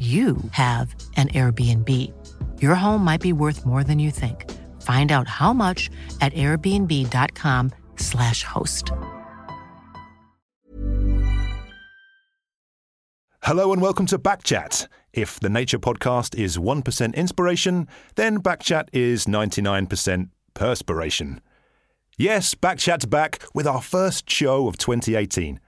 you 0.00 0.36
have 0.50 0.92
an 1.16 1.28
Airbnb. 1.28 1.88
Your 2.60 2.74
home 2.74 3.04
might 3.04 3.20
be 3.20 3.32
worth 3.32 3.64
more 3.64 3.84
than 3.84 4.00
you 4.00 4.10
think. 4.10 4.50
Find 4.82 5.12
out 5.12 5.28
how 5.28 5.52
much 5.52 5.88
at 6.20 6.34
airbnb.com/slash 6.34 8.42
host. 8.42 8.90
Hello 13.42 13.72
and 13.72 13.80
welcome 13.82 14.06
to 14.06 14.18
Backchat. 14.18 14.88
If 15.12 15.38
the 15.38 15.50
Nature 15.50 15.78
podcast 15.78 16.34
is 16.34 16.56
1% 16.56 17.14
inspiration, 17.14 17.86
then 18.14 18.42
Backchat 18.42 18.88
is 18.92 19.26
99% 19.26 20.30
perspiration. 20.54 21.42
Yes, 22.16 22.54
Backchat's 22.54 23.04
back 23.04 23.44
with 23.52 23.66
our 23.66 23.82
first 23.82 24.30
show 24.30 24.66
of 24.66 24.78
2018. 24.78 25.60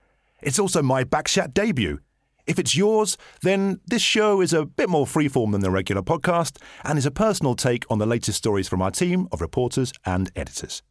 It's 0.42 0.58
also 0.58 0.80
my 0.80 1.04
Backchat 1.04 1.52
debut. 1.52 1.98
If 2.46 2.60
it's 2.60 2.76
yours, 2.76 3.16
then 3.42 3.80
this 3.86 4.02
show 4.02 4.40
is 4.40 4.52
a 4.52 4.64
bit 4.64 4.88
more 4.88 5.04
freeform 5.04 5.50
than 5.52 5.62
the 5.62 5.70
regular 5.70 6.02
podcast 6.02 6.58
and 6.84 6.96
is 6.96 7.06
a 7.06 7.10
personal 7.10 7.56
take 7.56 7.84
on 7.90 7.98
the 7.98 8.06
latest 8.06 8.38
stories 8.38 8.68
from 8.68 8.80
our 8.80 8.92
team 8.92 9.26
of 9.32 9.40
reporters 9.40 9.92
and 10.04 10.30
editors. 10.36 10.82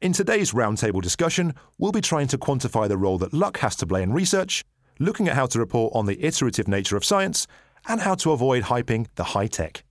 In 0.00 0.12
today's 0.12 0.52
roundtable 0.52 1.02
discussion, 1.02 1.54
we'll 1.76 1.92
be 1.92 2.00
trying 2.00 2.28
to 2.28 2.38
quantify 2.38 2.88
the 2.88 2.96
role 2.96 3.18
that 3.18 3.34
luck 3.34 3.58
has 3.58 3.74
to 3.76 3.86
play 3.86 4.02
in 4.02 4.12
research, 4.12 4.64
looking 5.00 5.28
at 5.28 5.34
how 5.34 5.46
to 5.46 5.58
report 5.58 5.92
on 5.94 6.06
the 6.06 6.24
iterative 6.24 6.68
nature 6.68 6.96
of 6.96 7.04
science, 7.04 7.46
and 7.88 8.00
how 8.00 8.14
to 8.14 8.30
avoid 8.30 8.64
hyping 8.64 9.08
the 9.16 9.24
high 9.24 9.48
tech. 9.48 9.84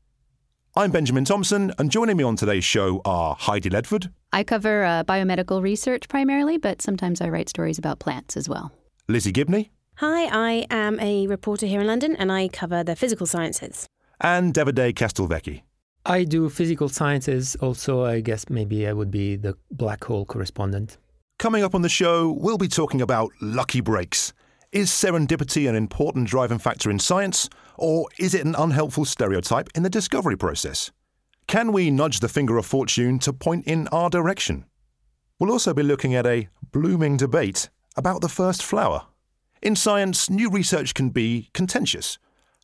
I'm 0.75 0.91
Benjamin 0.91 1.25
Thompson, 1.25 1.73
and 1.77 1.91
joining 1.91 2.15
me 2.15 2.23
on 2.23 2.37
today's 2.37 2.63
show 2.63 3.01
are 3.03 3.35
Heidi 3.35 3.69
Ledford. 3.69 4.11
I 4.31 4.43
cover 4.43 4.83
uh, 4.83 5.03
biomedical 5.03 5.61
research 5.61 6.07
primarily, 6.07 6.57
but 6.57 6.81
sometimes 6.81 7.19
I 7.19 7.27
write 7.27 7.49
stories 7.49 7.77
about 7.77 7.99
plants 7.99 8.37
as 8.37 8.47
well. 8.47 8.71
Lizzie 9.07 9.33
Gibney. 9.33 9.71
Hi, 9.99 10.29
I 10.31 10.65
am 10.69 10.97
a 11.01 11.27
reporter 11.27 11.65
here 11.65 11.81
in 11.81 11.87
London 11.87 12.15
and 12.15 12.31
I 12.31 12.47
cover 12.47 12.85
the 12.85 12.95
physical 12.95 13.25
sciences. 13.25 13.85
And 14.21 14.53
Davide 14.53 14.93
Castelvecchi. 14.93 15.63
I 16.05 16.23
do 16.23 16.47
physical 16.47 16.87
sciences. 16.87 17.57
Also, 17.57 18.05
I 18.05 18.21
guess 18.21 18.49
maybe 18.49 18.87
I 18.87 18.93
would 18.93 19.11
be 19.11 19.35
the 19.35 19.57
black 19.71 20.05
hole 20.05 20.23
correspondent. 20.23 20.97
Coming 21.37 21.65
up 21.65 21.75
on 21.75 21.81
the 21.81 21.89
show, 21.89 22.31
we'll 22.31 22.57
be 22.57 22.69
talking 22.69 23.01
about 23.01 23.33
lucky 23.41 23.81
breaks. 23.81 24.31
Is 24.71 24.89
serendipity 24.89 25.67
an 25.67 25.75
important 25.75 26.29
driving 26.29 26.59
factor 26.59 26.89
in 26.89 26.99
science, 26.99 27.49
or 27.77 28.07
is 28.17 28.33
it 28.33 28.45
an 28.45 28.55
unhelpful 28.55 29.03
stereotype 29.03 29.67
in 29.75 29.83
the 29.83 29.89
discovery 29.89 30.37
process? 30.37 30.91
Can 31.47 31.73
we 31.73 31.91
nudge 31.91 32.21
the 32.21 32.29
finger 32.29 32.57
of 32.57 32.65
fortune 32.65 33.19
to 33.19 33.33
point 33.33 33.67
in 33.67 33.89
our 33.89 34.09
direction? 34.09 34.63
We'll 35.41 35.51
also 35.51 35.73
be 35.73 35.83
looking 35.83 36.15
at 36.15 36.25
a 36.25 36.47
blooming 36.71 37.17
debate 37.17 37.69
about 37.97 38.21
the 38.21 38.29
first 38.29 38.63
flower. 38.63 39.01
In 39.61 39.75
science, 39.75 40.29
new 40.29 40.49
research 40.49 40.93
can 40.93 41.09
be 41.09 41.49
contentious. 41.53 42.17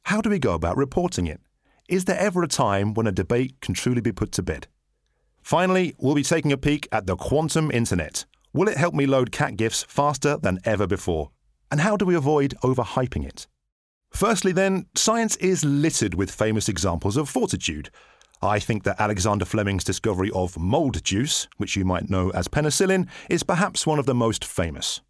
How 0.03 0.21
do 0.21 0.29
we 0.29 0.39
go 0.39 0.53
about 0.53 0.77
reporting 0.77 1.27
it? 1.27 1.41
Is 1.89 2.05
there 2.05 2.17
ever 2.17 2.41
a 2.41 2.47
time 2.47 2.93
when 2.93 3.05
a 3.05 3.11
debate 3.11 3.59
can 3.59 3.73
truly 3.73 3.99
be 3.99 4.13
put 4.13 4.31
to 4.33 4.41
bed? 4.41 4.67
Finally, 5.43 5.93
we'll 5.99 6.15
be 6.15 6.23
taking 6.23 6.53
a 6.53 6.57
peek 6.57 6.87
at 6.93 7.05
the 7.05 7.17
quantum 7.17 7.69
internet. 7.69 8.23
Will 8.53 8.69
it 8.69 8.77
help 8.77 8.93
me 8.93 9.05
load 9.05 9.33
cat 9.33 9.57
gifs 9.57 9.83
faster 9.83 10.37
than 10.37 10.59
ever 10.63 10.87
before? 10.87 11.31
And 11.69 11.81
how 11.81 11.97
do 11.97 12.05
we 12.05 12.15
avoid 12.15 12.55
overhyping 12.63 13.27
it? 13.27 13.45
Firstly, 14.11 14.53
then, 14.53 14.85
science 14.95 15.35
is 15.35 15.65
littered 15.65 16.13
with 16.13 16.31
famous 16.31 16.69
examples 16.69 17.17
of 17.17 17.27
fortitude. 17.27 17.89
I 18.41 18.59
think 18.59 18.83
that 18.83 19.01
Alexander 19.01 19.43
Fleming's 19.43 19.83
discovery 19.83 20.31
of 20.33 20.57
mold 20.57 21.03
juice, 21.03 21.49
which 21.57 21.75
you 21.75 21.83
might 21.83 22.09
know 22.09 22.29
as 22.29 22.47
penicillin, 22.47 23.09
is 23.29 23.43
perhaps 23.43 23.85
one 23.85 23.99
of 23.99 24.05
the 24.05 24.15
most 24.15 24.45
famous. 24.45 25.01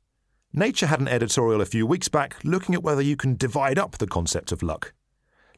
Nature 0.58 0.86
had 0.88 1.02
an 1.02 1.10
editorial 1.10 1.60
a 1.60 1.66
few 1.66 1.86
weeks 1.86 2.08
back 2.08 2.38
looking 2.46 2.74
at 2.74 2.82
whether 2.82 3.02
you 3.02 3.18
can 3.18 3.36
divide 3.36 3.78
up 3.78 3.98
the 3.98 4.08
concept 4.08 4.54
of 4.54 4.64
luck. 4.64 4.94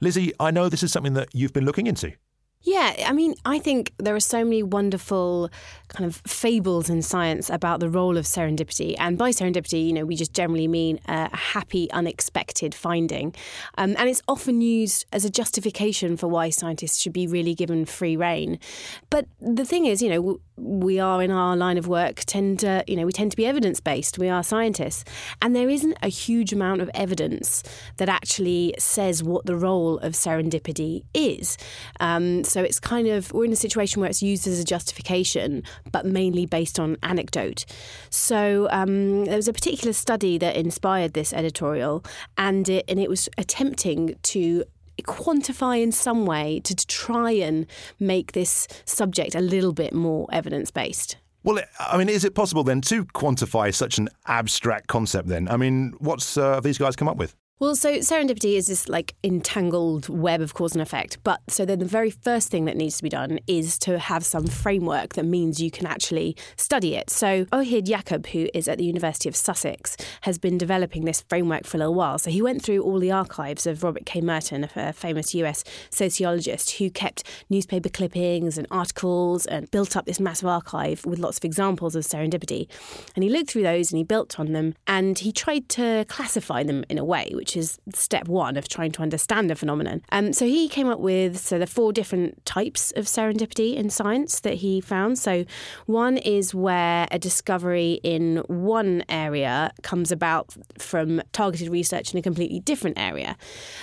Lizzie, 0.02 0.34
I 0.40 0.50
know 0.50 0.70
this 0.70 0.82
is 0.82 0.92
something 0.92 1.14
that 1.14 1.30
you've 1.34 1.54
been 1.54 1.66
looking 1.66 1.86
into. 1.86 2.14
Yeah, 2.62 3.06
I 3.06 3.14
mean, 3.14 3.36
I 3.46 3.60
think 3.60 3.94
there 3.98 4.16
are 4.16 4.20
so 4.20 4.44
many 4.44 4.62
wonderful 4.62 5.50
kind 5.88 6.06
of 6.06 6.18
fables 6.28 6.90
in 6.90 7.02
science 7.02 7.50
about 7.50 7.80
the 7.80 7.90
role 7.90 8.18
of 8.18 8.26
serendipity. 8.26 8.96
And 9.00 9.18
by 9.18 9.30
serendipity, 9.30 9.88
you 9.88 9.94
know, 9.94 10.06
we 10.06 10.16
just 10.16 10.34
generally 10.34 10.68
mean 10.68 11.00
a 11.08 11.36
happy, 11.36 11.90
unexpected 11.92 12.76
finding. 12.76 13.34
Um, 13.78 13.96
and 13.98 14.10
it's 14.10 14.22
often 14.28 14.60
used 14.60 15.06
as 15.14 15.24
a 15.24 15.30
justification 15.30 16.18
for 16.18 16.28
why 16.28 16.50
scientists 16.50 17.00
should 17.00 17.14
be 17.14 17.26
really 17.28 17.54
given 17.54 17.86
free 17.86 18.18
rein. 18.18 18.60
But 19.10 19.28
the 19.40 19.64
thing 19.64 19.86
is, 19.86 20.02
you 20.02 20.10
know, 20.10 20.40
we 20.58 21.00
are 21.00 21.22
in 21.22 21.30
our 21.30 21.56
line 21.56 21.78
of 21.78 21.88
work 21.88 22.24
tend 22.26 22.60
to, 22.62 22.84
you 22.88 22.96
know, 22.96 23.06
we 23.06 23.14
tend 23.14 23.32
to 23.32 23.38
be 23.38 23.46
evidence 23.46 23.80
based. 23.80 24.18
We 24.18 24.28
are 24.28 24.44
scientists. 24.44 25.06
And 25.42 25.56
there 25.56 25.70
isn't 25.70 25.98
a 26.02 26.10
huge 26.10 26.52
amount 26.52 26.82
of 26.82 26.90
evidence 26.96 27.64
that 27.98 28.10
actually 28.10 28.74
says 28.80 29.24
what 29.24 29.46
the 29.46 29.56
role 29.56 30.00
of 30.00 30.14
serendipity 30.14 31.04
is. 31.14 31.58
Um, 32.00 32.44
so 32.48 32.62
it's 32.62 32.80
kind 32.80 33.08
of, 33.08 33.32
we're 33.34 33.46
in 33.46 33.52
a 33.52 33.58
situation 33.58 34.00
where 34.00 34.10
it's 34.10 34.24
used 34.24 34.48
as 34.48 34.60
a 34.60 34.64
justification, 34.64 35.64
but 35.92 36.06
mainly 36.06 36.46
based 36.46 36.80
on 36.80 36.98
anecdote. 37.04 37.66
So 38.10 38.68
um, 38.72 39.26
there 39.26 39.36
was 39.36 39.48
a 39.48 39.54
particular 39.54 39.94
study 39.94 40.38
that 40.38 40.56
inspired 40.56 41.14
this 41.14 41.34
editorial, 41.34 42.04
and 42.38 42.68
it, 42.70 42.86
and 42.88 43.00
it 43.00 43.10
was 43.10 43.30
attempting 43.38 44.16
to 44.24 44.64
quantify 45.04 45.82
in 45.82 45.92
some 45.92 46.26
way 46.26 46.60
to, 46.62 46.76
try 46.88 47.32
and 47.32 47.66
make 48.00 48.32
this 48.32 48.68
subject 48.86 49.36
a 49.36 49.42
little 49.42 49.74
bit 49.74 49.94
more 49.94 50.28
evidence 50.32 50.72
based. 50.72 51.18
Well, 51.44 51.64
I 51.80 51.98
mean, 51.98 52.10
is 52.10 52.24
it 52.24 52.34
possible 52.34 52.64
then 52.64 52.82
to 52.82 53.06
quantify 53.06 53.74
such 53.74 53.98
an 53.98 54.10
abstract 54.26 54.88
concept 54.88 55.28
then? 55.28 55.48
I 55.48 55.58
mean, 55.58 55.94
what's 56.00 56.38
uh, 56.38 56.60
these 56.60 56.78
guys 56.78 56.96
come 56.96 57.08
up 57.08 57.18
with? 57.18 57.36
Well, 57.60 57.76
so 57.76 57.96
serendipity 57.96 58.56
is 58.56 58.68
this 58.68 58.88
like 58.88 59.16
entangled 59.24 60.10
web 60.10 60.42
of 60.42 60.54
cause 60.54 60.74
and 60.74 60.82
effect. 60.82 61.18
But 61.24 61.42
so 61.48 61.66
then 61.66 61.80
the 61.80 61.86
very 61.86 62.12
first 62.12 62.52
thing 62.52 62.66
that 62.66 62.78
needs 62.78 62.98
to 62.98 63.04
be 63.04 63.10
done 63.10 63.40
is 63.48 63.80
to 63.80 63.98
have 63.98 64.24
some 64.24 64.46
framework 64.46 65.16
that 65.16 65.26
means 65.26 65.60
you 65.60 65.72
can 65.72 65.88
actually 65.88 66.38
study 66.56 66.94
it. 66.94 67.10
So 67.10 67.48
Ohid 67.52 67.88
Yaqub, 67.88 68.28
who 68.28 68.48
is 68.54 68.68
at 68.68 68.78
the 68.78 68.86
University 68.86 69.28
of 69.28 69.36
Sussex, 69.36 69.98
has 70.22 70.38
been 70.38 70.60
developing 70.60 71.06
this 71.06 71.22
framework 71.30 71.66
for 71.66 71.78
a 71.78 71.80
little 71.80 71.96
while. 71.96 72.20
So 72.20 72.30
he 72.30 72.44
went 72.44 72.62
through 72.62 72.84
all 72.84 73.00
the 73.00 73.12
archives 73.12 73.66
of 73.66 73.84
Robert 73.84 74.06
K. 74.06 74.22
Merton, 74.22 74.70
a 74.76 74.94
famous 74.94 75.34
US 75.34 75.64
sociologist 75.90 76.74
who 76.74 76.92
kept 76.92 77.24
newspaper 77.50 77.90
clippings 77.90 78.60
and 78.60 78.68
articles 78.70 79.48
and 79.48 79.72
built 79.72 79.98
up 79.98 80.06
this 80.06 80.20
massive 80.20 80.48
archive 80.48 81.04
with 81.08 81.18
lots 81.18 81.40
of 81.40 81.44
examples 81.44 81.96
of 81.96 82.04
serendipity. 82.04 82.68
And 83.16 83.24
he 83.24 83.32
looked 83.32 83.50
through 83.50 83.64
those 83.64 83.92
and 83.92 83.98
he 83.98 84.04
built 84.04 84.40
on 84.40 84.52
them 84.52 84.76
and 84.86 85.18
he 85.18 85.32
tried 85.32 85.70
to 85.70 86.06
classify 86.08 86.62
them 86.62 86.86
in 86.88 87.00
a 87.00 87.04
way, 87.04 87.32
which 87.34 87.47
is 87.56 87.80
step 87.94 88.28
one 88.28 88.58
of 88.58 88.68
trying 88.68 88.92
to 88.94 89.02
understand 89.02 89.52
a 89.52 89.56
phenomenon. 89.56 90.02
Um, 90.12 90.34
so 90.34 90.46
he 90.46 90.68
came 90.68 90.90
up 90.90 91.00
with 91.00 91.38
so 91.38 91.60
the 91.60 91.68
four 91.68 91.94
different 91.94 92.46
types 92.46 92.92
of 92.96 93.06
serendipity 93.06 93.76
in 93.76 93.90
science 93.90 94.40
that 94.42 94.56
he 94.56 94.82
found. 94.82 95.20
So 95.20 95.46
one 95.86 96.18
is 96.18 96.54
where 96.54 97.08
a 97.12 97.20
discovery 97.20 98.00
in 98.04 98.38
one 98.48 99.04
area 99.10 99.72
comes 99.84 100.12
about 100.12 100.56
from 100.78 101.22
targeted 101.32 101.70
research 101.70 102.14
in 102.14 102.20
a 102.20 102.22
completely 102.22 102.60
different 102.60 102.98
area. 103.00 103.38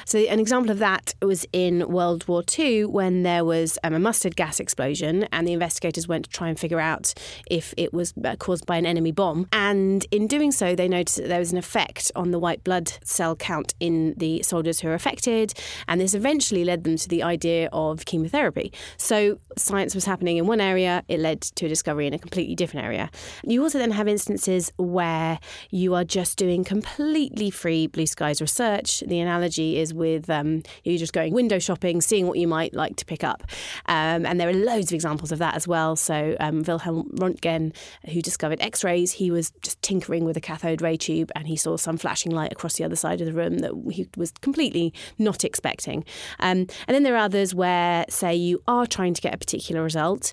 So 0.04 0.18
an 0.18 0.40
example 0.40 0.70
of 0.70 0.78
that 0.80 1.14
was 1.22 1.46
in 1.52 1.88
World 1.88 2.26
War 2.28 2.42
II 2.58 2.86
when 2.86 3.22
there 3.22 3.44
was 3.44 3.78
um, 3.84 3.94
a 3.94 3.98
mustard 3.98 4.36
gas 4.36 4.60
explosion 4.60 5.24
and 5.32 5.46
the 5.46 5.52
investigators 5.52 6.08
went 6.08 6.24
to 6.24 6.30
try 6.30 6.48
and 6.48 6.58
figure 6.58 6.80
out 6.80 7.14
if 7.50 7.72
it 7.76 7.92
was 7.92 8.12
uh, 8.24 8.36
caused 8.36 8.66
by 8.66 8.76
an 8.76 8.86
enemy 8.86 9.12
bomb. 9.12 9.46
And 9.52 10.04
in 10.10 10.26
doing 10.26 10.52
so, 10.52 10.74
they 10.74 10.88
noticed 10.88 11.18
that 11.18 11.28
there 11.28 11.38
was 11.38 11.52
an 11.52 11.58
effect 11.58 12.10
on 12.16 12.30
the 12.30 12.38
white 12.38 12.64
blood 12.64 12.92
cell 13.04 13.36
count 13.36 13.53
count 13.54 13.74
in 13.80 14.14
the 14.16 14.42
soldiers 14.42 14.80
who 14.80 14.88
are 14.88 14.94
affected. 14.94 15.54
And 15.88 16.00
this 16.00 16.14
eventually 16.14 16.64
led 16.64 16.84
them 16.84 16.96
to 16.96 17.08
the 17.08 17.22
idea 17.22 17.68
of 17.72 18.04
chemotherapy. 18.04 18.72
So 18.96 19.38
science 19.56 19.94
was 19.94 20.04
happening 20.04 20.36
in 20.38 20.46
one 20.46 20.60
area, 20.60 21.04
it 21.08 21.20
led 21.20 21.40
to 21.58 21.66
a 21.66 21.68
discovery 21.68 22.06
in 22.06 22.14
a 22.14 22.18
completely 22.18 22.54
different 22.54 22.84
area. 22.84 23.10
You 23.44 23.62
also 23.62 23.78
then 23.78 23.92
have 23.92 24.08
instances 24.08 24.72
where 24.76 25.38
you 25.70 25.94
are 25.94 26.04
just 26.04 26.36
doing 26.36 26.64
completely 26.64 27.50
free 27.50 27.86
blue 27.86 28.06
skies 28.06 28.40
research. 28.40 29.02
The 29.06 29.20
analogy 29.20 29.78
is 29.78 29.94
with 29.94 30.28
um, 30.30 30.62
you're 30.82 30.98
just 30.98 31.12
going 31.12 31.32
window 31.32 31.58
shopping, 31.58 32.00
seeing 32.00 32.26
what 32.26 32.38
you 32.38 32.48
might 32.48 32.74
like 32.74 32.96
to 32.96 33.04
pick 33.04 33.22
up. 33.22 33.44
Um, 33.86 34.26
and 34.26 34.40
there 34.40 34.48
are 34.48 34.58
loads 34.70 34.90
of 34.90 34.94
examples 34.94 35.30
of 35.30 35.38
that 35.38 35.54
as 35.54 35.68
well. 35.68 35.96
So 35.96 36.36
um, 36.40 36.62
Wilhelm 36.62 37.10
Röntgen, 37.20 37.74
who 38.12 38.20
discovered 38.20 38.60
X-rays, 38.60 39.12
he 39.12 39.30
was 39.30 39.52
just 39.62 39.80
tinkering 39.82 40.24
with 40.24 40.36
a 40.36 40.40
cathode 40.40 40.82
ray 40.82 40.96
tube 40.96 41.30
and 41.36 41.46
he 41.46 41.56
saw 41.56 41.76
some 41.76 41.96
flashing 41.96 42.32
light 42.32 42.52
across 42.52 42.74
the 42.76 42.84
other 42.84 42.96
side 42.96 43.20
of 43.20 43.26
the 43.26 43.32
room 43.32 43.43
that 43.50 43.72
he 43.92 44.08
was 44.16 44.32
completely 44.40 44.92
not 45.18 45.44
expecting. 45.44 46.04
Um, 46.40 46.66
and 46.86 46.94
then 46.94 47.02
there 47.02 47.14
are 47.14 47.24
others 47.24 47.54
where, 47.54 48.04
say, 48.08 48.34
you 48.34 48.62
are 48.66 48.86
trying 48.86 49.14
to 49.14 49.20
get 49.20 49.34
a 49.34 49.38
particular 49.38 49.82
result, 49.82 50.32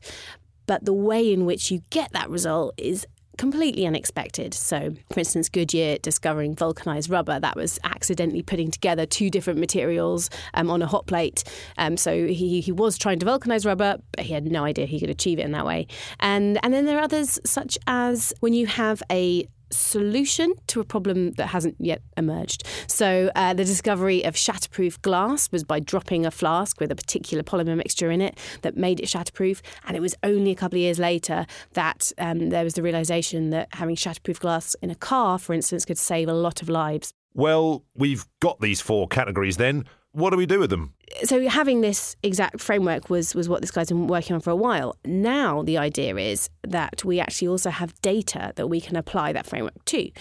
but 0.65 0.85
the 0.85 0.93
way 0.93 1.31
in 1.31 1.45
which 1.45 1.71
you 1.71 1.81
get 1.89 2.11
that 2.13 2.29
result 2.29 2.73
is 2.77 3.05
completely 3.37 3.87
unexpected. 3.87 4.53
So, 4.53 4.93
for 5.11 5.19
instance, 5.19 5.49
Goodyear 5.49 5.97
discovering 5.97 6.53
vulcanized 6.53 7.09
rubber, 7.09 7.39
that 7.39 7.55
was 7.55 7.79
accidentally 7.83 8.43
putting 8.43 8.69
together 8.69 9.05
two 9.05 9.29
different 9.31 9.59
materials 9.59 10.29
um, 10.53 10.69
on 10.69 10.81
a 10.81 10.85
hot 10.85 11.07
plate. 11.07 11.43
Um, 11.77 11.97
so 11.97 12.27
he, 12.27 12.61
he 12.61 12.71
was 12.71 12.97
trying 12.97 13.19
to 13.19 13.25
vulcanize 13.25 13.65
rubber, 13.65 13.97
but 14.11 14.25
he 14.25 14.33
had 14.33 14.45
no 14.51 14.63
idea 14.63 14.85
he 14.85 14.99
could 14.99 15.09
achieve 15.09 15.39
it 15.39 15.43
in 15.43 15.53
that 15.53 15.65
way. 15.65 15.87
And, 16.19 16.59
and 16.63 16.73
then 16.73 16.85
there 16.85 16.99
are 16.99 17.03
others, 17.03 17.39
such 17.43 17.79
as 17.87 18.33
when 18.41 18.53
you 18.53 18.67
have 18.67 19.01
a 19.11 19.47
solution 19.73 20.53
to 20.67 20.79
a 20.79 20.83
problem 20.83 21.31
that 21.33 21.47
hasn't 21.47 21.75
yet 21.79 22.01
emerged. 22.17 22.63
So, 22.87 23.31
uh, 23.35 23.53
the 23.53 23.65
discovery 23.65 24.23
of 24.23 24.35
shatterproof 24.35 25.01
glass 25.01 25.51
was 25.51 25.63
by 25.63 25.79
dropping 25.79 26.25
a 26.25 26.31
flask 26.31 26.79
with 26.79 26.91
a 26.91 26.95
particular 26.95 27.43
polymer 27.43 27.75
mixture 27.75 28.11
in 28.11 28.21
it 28.21 28.37
that 28.61 28.77
made 28.77 28.99
it 28.99 29.05
shatterproof. 29.05 29.61
And 29.87 29.95
it 29.95 29.99
was 29.99 30.15
only 30.23 30.51
a 30.51 30.55
couple 30.55 30.77
of 30.77 30.81
years 30.81 30.99
later 30.99 31.45
that 31.73 32.11
um, 32.17 32.49
there 32.49 32.63
was 32.63 32.73
the 32.73 32.83
realization 32.83 33.49
that 33.51 33.69
having 33.73 33.95
shatterproof 33.95 34.39
glass 34.39 34.75
in 34.81 34.89
a 34.89 34.95
car, 34.95 35.37
for 35.37 35.53
instance, 35.53 35.85
could 35.85 35.97
save 35.97 36.27
a 36.27 36.33
lot 36.33 36.61
of 36.61 36.69
lives. 36.69 37.13
Well, 37.33 37.85
we've 37.95 38.25
got 38.41 38.59
these 38.59 38.81
four 38.81 39.07
categories 39.07 39.57
then. 39.57 39.85
What 40.13 40.31
do 40.31 40.37
we 40.37 40.45
do 40.45 40.59
with 40.59 40.69
them? 40.69 40.93
so 41.23 41.47
having 41.47 41.81
this 41.81 42.15
exact 42.23 42.59
framework 42.59 43.09
was 43.09 43.35
was 43.35 43.49
what 43.49 43.61
this 43.61 43.71
guy's 43.71 43.89
been 43.89 44.07
working 44.07 44.33
on 44.33 44.39
for 44.39 44.49
a 44.49 44.55
while. 44.55 44.95
Now 45.05 45.61
the 45.63 45.77
idea 45.77 46.15
is 46.17 46.49
that 46.63 47.03
we 47.03 47.19
actually 47.19 47.47
also 47.47 47.69
have 47.69 47.99
data 48.01 48.53
that 48.55 48.67
we 48.67 48.81
can 48.81 48.95
apply 48.95 49.33
that 49.33 49.45
framework 49.45 49.83
to. 49.85 50.11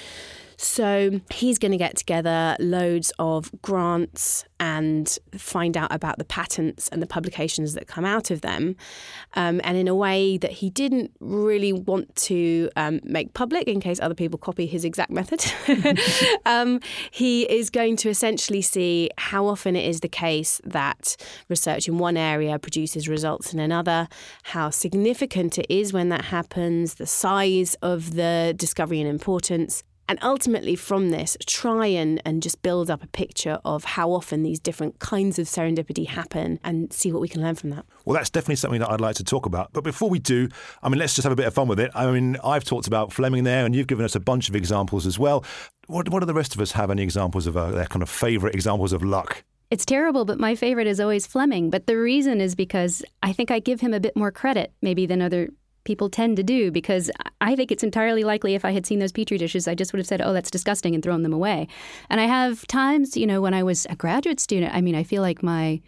So 0.62 1.22
he's 1.30 1.58
going 1.58 1.72
to 1.72 1.78
get 1.78 1.96
together 1.96 2.54
loads 2.60 3.12
of 3.18 3.50
grants 3.62 4.44
and 4.60 5.18
find 5.32 5.74
out 5.74 5.90
about 5.90 6.18
the 6.18 6.24
patents 6.24 6.86
and 6.88 7.00
the 7.00 7.06
publications 7.06 7.72
that 7.72 7.86
come 7.86 8.04
out 8.04 8.30
of 8.30 8.42
them. 8.42 8.76
Um, 9.32 9.62
and 9.64 9.78
in 9.78 9.88
a 9.88 9.94
way 9.94 10.36
that 10.36 10.50
he 10.50 10.68
didn't 10.68 11.12
really 11.18 11.72
want 11.72 12.14
to 12.16 12.68
um, 12.76 13.00
make 13.04 13.32
public 13.32 13.68
in 13.68 13.80
case 13.80 13.98
other 14.02 14.14
people 14.14 14.38
copy 14.38 14.66
his 14.66 14.84
exact 14.84 15.10
method, 15.10 15.42
um, 16.44 16.80
he 17.10 17.50
is 17.50 17.70
going 17.70 17.96
to 17.96 18.10
essentially 18.10 18.60
see 18.60 19.08
how 19.16 19.46
often 19.46 19.74
it 19.76 19.86
is 19.86 20.00
the 20.00 20.10
case 20.10 20.60
that 20.64 21.16
research 21.48 21.88
in 21.88 21.96
one 21.96 22.18
area 22.18 22.58
produces 22.58 23.08
results 23.08 23.54
in 23.54 23.60
another, 23.60 24.08
how 24.42 24.68
significant 24.68 25.56
it 25.56 25.66
is 25.70 25.94
when 25.94 26.10
that 26.10 26.26
happens, 26.26 26.96
the 26.96 27.06
size 27.06 27.76
of 27.80 28.12
the 28.12 28.52
discovery 28.58 29.00
and 29.00 29.08
importance, 29.08 29.84
and 30.10 30.18
ultimately 30.22 30.74
from 30.74 31.10
this 31.10 31.36
try 31.46 31.86
and, 31.86 32.20
and 32.24 32.42
just 32.42 32.60
build 32.62 32.90
up 32.90 33.00
a 33.00 33.06
picture 33.06 33.60
of 33.64 33.84
how 33.84 34.10
often 34.10 34.42
these 34.42 34.58
different 34.58 34.98
kinds 34.98 35.38
of 35.38 35.46
serendipity 35.46 36.08
happen 36.08 36.58
and 36.64 36.92
see 36.92 37.12
what 37.12 37.22
we 37.22 37.28
can 37.28 37.40
learn 37.40 37.54
from 37.54 37.70
that. 37.70 37.86
Well, 38.04 38.14
that's 38.14 38.28
definitely 38.28 38.56
something 38.56 38.80
that 38.80 38.90
I'd 38.90 39.00
like 39.00 39.14
to 39.16 39.24
talk 39.24 39.46
about. 39.46 39.72
But 39.72 39.84
before 39.84 40.10
we 40.10 40.18
do, 40.18 40.48
I 40.82 40.88
mean, 40.88 40.98
let's 40.98 41.14
just 41.14 41.22
have 41.22 41.32
a 41.32 41.36
bit 41.36 41.46
of 41.46 41.54
fun 41.54 41.68
with 41.68 41.78
it. 41.78 41.92
I 41.94 42.10
mean, 42.10 42.36
I've 42.42 42.64
talked 42.64 42.88
about 42.88 43.12
Fleming 43.12 43.44
there, 43.44 43.64
and 43.64 43.72
you've 43.72 43.86
given 43.86 44.04
us 44.04 44.16
a 44.16 44.20
bunch 44.20 44.48
of 44.48 44.56
examples 44.56 45.06
as 45.06 45.16
well. 45.16 45.44
What, 45.86 46.08
what 46.08 46.18
do 46.18 46.26
the 46.26 46.34
rest 46.34 46.56
of 46.56 46.60
us 46.60 46.72
have 46.72 46.90
any 46.90 47.04
examples 47.04 47.46
of 47.46 47.56
uh, 47.56 47.70
their 47.70 47.86
kind 47.86 48.02
of 48.02 48.10
favourite 48.10 48.56
examples 48.56 48.92
of 48.92 49.04
luck? 49.04 49.44
It's 49.70 49.86
terrible, 49.86 50.24
but 50.24 50.40
my 50.40 50.56
favorite 50.56 50.88
is 50.88 50.98
always 50.98 51.28
Fleming. 51.28 51.70
But 51.70 51.86
the 51.86 51.96
reason 51.96 52.40
is 52.40 52.56
because 52.56 53.04
I 53.22 53.32
think 53.32 53.52
I 53.52 53.60
give 53.60 53.80
him 53.80 53.94
a 53.94 54.00
bit 54.00 54.16
more 54.16 54.32
credit, 54.32 54.72
maybe, 54.82 55.06
than 55.06 55.22
other 55.22 55.50
people 55.84 56.10
tend 56.10 56.36
to 56.36 56.42
do 56.42 56.70
because 56.70 57.10
I 57.40 57.56
think 57.56 57.72
it's 57.72 57.82
entirely 57.82 58.24
likely 58.24 58.54
if 58.54 58.64
I 58.64 58.72
had 58.72 58.86
seen 58.86 58.98
those 58.98 59.12
petri 59.12 59.38
dishes, 59.38 59.66
I 59.66 59.74
just 59.74 59.92
would 59.92 59.98
have 59.98 60.06
said, 60.06 60.20
"Oh, 60.20 60.32
that's 60.32 60.50
disgusting," 60.50 60.94
and 60.94 61.02
thrown 61.02 61.22
them 61.22 61.32
away. 61.32 61.68
And 62.08 62.20
I 62.20 62.26
have 62.26 62.66
times, 62.66 63.16
you 63.16 63.26
know, 63.26 63.40
when 63.40 63.54
I 63.54 63.62
was 63.62 63.86
a 63.88 63.96
graduate 63.96 64.40
student. 64.40 64.74
I 64.74 64.80
mean, 64.80 64.94
I 64.94 65.02
feel 65.02 65.22
like 65.22 65.42
my 65.42 65.80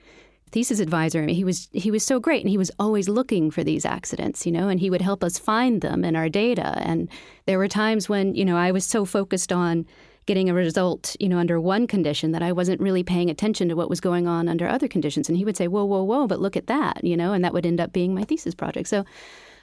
thesis 0.50 0.80
advisor 0.80 1.22
I 1.22 1.26
mean, 1.26 1.34
he 1.34 1.44
was 1.44 1.70
he 1.72 1.90
was 1.90 2.04
so 2.04 2.20
great 2.20 2.42
and 2.42 2.50
he 2.50 2.58
was 2.58 2.70
always 2.78 3.08
looking 3.08 3.50
for 3.50 3.64
these 3.64 3.86
accidents 3.86 4.44
you 4.44 4.52
know 4.52 4.68
and 4.68 4.80
he 4.80 4.90
would 4.90 5.00
help 5.00 5.24
us 5.24 5.38
find 5.38 5.80
them 5.80 6.04
in 6.04 6.14
our 6.14 6.28
data 6.28 6.74
and 6.80 7.08
there 7.46 7.56
were 7.56 7.68
times 7.68 8.06
when 8.06 8.34
you 8.34 8.44
know 8.44 8.58
I 8.58 8.70
was 8.70 8.84
so 8.84 9.06
focused 9.06 9.50
on 9.50 9.86
getting 10.26 10.48
a 10.48 10.54
result, 10.54 11.16
you 11.18 11.28
know, 11.28 11.38
under 11.38 11.60
one 11.60 11.86
condition 11.86 12.32
that 12.32 12.42
I 12.42 12.52
wasn't 12.52 12.80
really 12.80 13.02
paying 13.02 13.28
attention 13.28 13.68
to 13.68 13.74
what 13.74 13.90
was 13.90 14.00
going 14.00 14.28
on 14.28 14.48
under 14.48 14.68
other 14.68 14.86
conditions. 14.86 15.28
And 15.28 15.36
he 15.36 15.44
would 15.44 15.56
say, 15.56 15.66
"Whoa, 15.66 15.84
whoa, 15.84 16.02
whoa!" 16.02 16.26
But 16.26 16.40
look 16.40 16.56
at 16.56 16.68
that, 16.68 17.02
you 17.02 17.16
know, 17.16 17.32
and 17.32 17.44
that 17.44 17.52
would 17.52 17.66
end 17.66 17.80
up 17.80 17.92
being 17.92 18.14
my 18.14 18.24
thesis 18.24 18.54
project. 18.54 18.88
So 18.88 19.04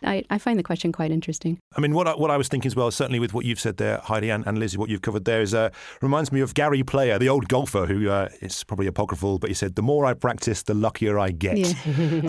I, 0.03 0.23
I 0.29 0.37
find 0.37 0.57
the 0.57 0.63
question 0.63 0.91
quite 0.91 1.11
interesting. 1.11 1.59
I 1.75 1.81
mean, 1.81 1.93
what 1.93 2.07
I, 2.07 2.15
what 2.15 2.31
I 2.31 2.37
was 2.37 2.47
thinking 2.47 2.67
as 2.67 2.75
well, 2.75 2.91
certainly 2.91 3.19
with 3.19 3.33
what 3.33 3.45
you've 3.45 3.59
said 3.59 3.77
there, 3.77 3.97
Heidi 3.97 4.29
and, 4.29 4.45
and 4.47 4.57
Lizzie, 4.57 4.77
what 4.77 4.89
you've 4.89 5.01
covered 5.01 5.25
there 5.25 5.41
is 5.41 5.53
uh, 5.53 5.69
reminds 6.01 6.31
me 6.31 6.41
of 6.41 6.53
Gary 6.53 6.83
Player, 6.83 7.19
the 7.19 7.29
old 7.29 7.47
golfer 7.47 7.85
who 7.85 8.09
uh, 8.09 8.29
is 8.41 8.63
probably 8.63 8.87
apocryphal, 8.87 9.39
but 9.39 9.49
he 9.49 9.53
said, 9.53 9.75
"The 9.75 9.81
more 9.81 10.05
I 10.05 10.13
practice, 10.13 10.63
the 10.63 10.73
luckier 10.73 11.19
I 11.19 11.31
get," 11.31 11.57
yeah. 11.57 11.73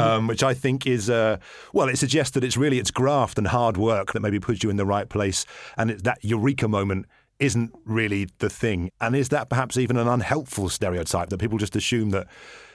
um, 0.15 0.27
which 0.27 0.43
I 0.43 0.55
think 0.55 0.87
is 0.87 1.09
uh, 1.11 1.39
well, 1.73 1.89
it 1.89 1.97
suggests 1.97 2.35
that 2.35 2.45
it's 2.45 2.57
really 2.57 2.79
it's 2.79 2.91
graft 2.91 3.39
and 3.39 3.47
hard 3.47 3.77
work 3.77 4.13
that 4.13 4.21
maybe 4.21 4.41
puts 4.41 4.63
you 4.63 4.71
in 4.71 4.77
the 4.77 4.87
right 4.87 5.09
place, 5.09 5.47
and 5.77 5.91
it, 5.91 6.05
that 6.05 6.19
eureka 6.23 6.69
moment 6.69 7.07
isn't 7.41 7.75
really 7.85 8.29
the 8.39 8.51
thing. 8.51 8.91
And 9.01 9.17
is 9.17 9.31
that 9.31 9.49
perhaps 9.49 9.79
even 9.79 9.97
an 9.97 10.07
unhelpful 10.07 10.69
stereotype 10.69 11.31
that 11.31 11.39
people 11.39 11.59
just 11.59 11.75
assume 11.75 12.11
that 12.11 12.27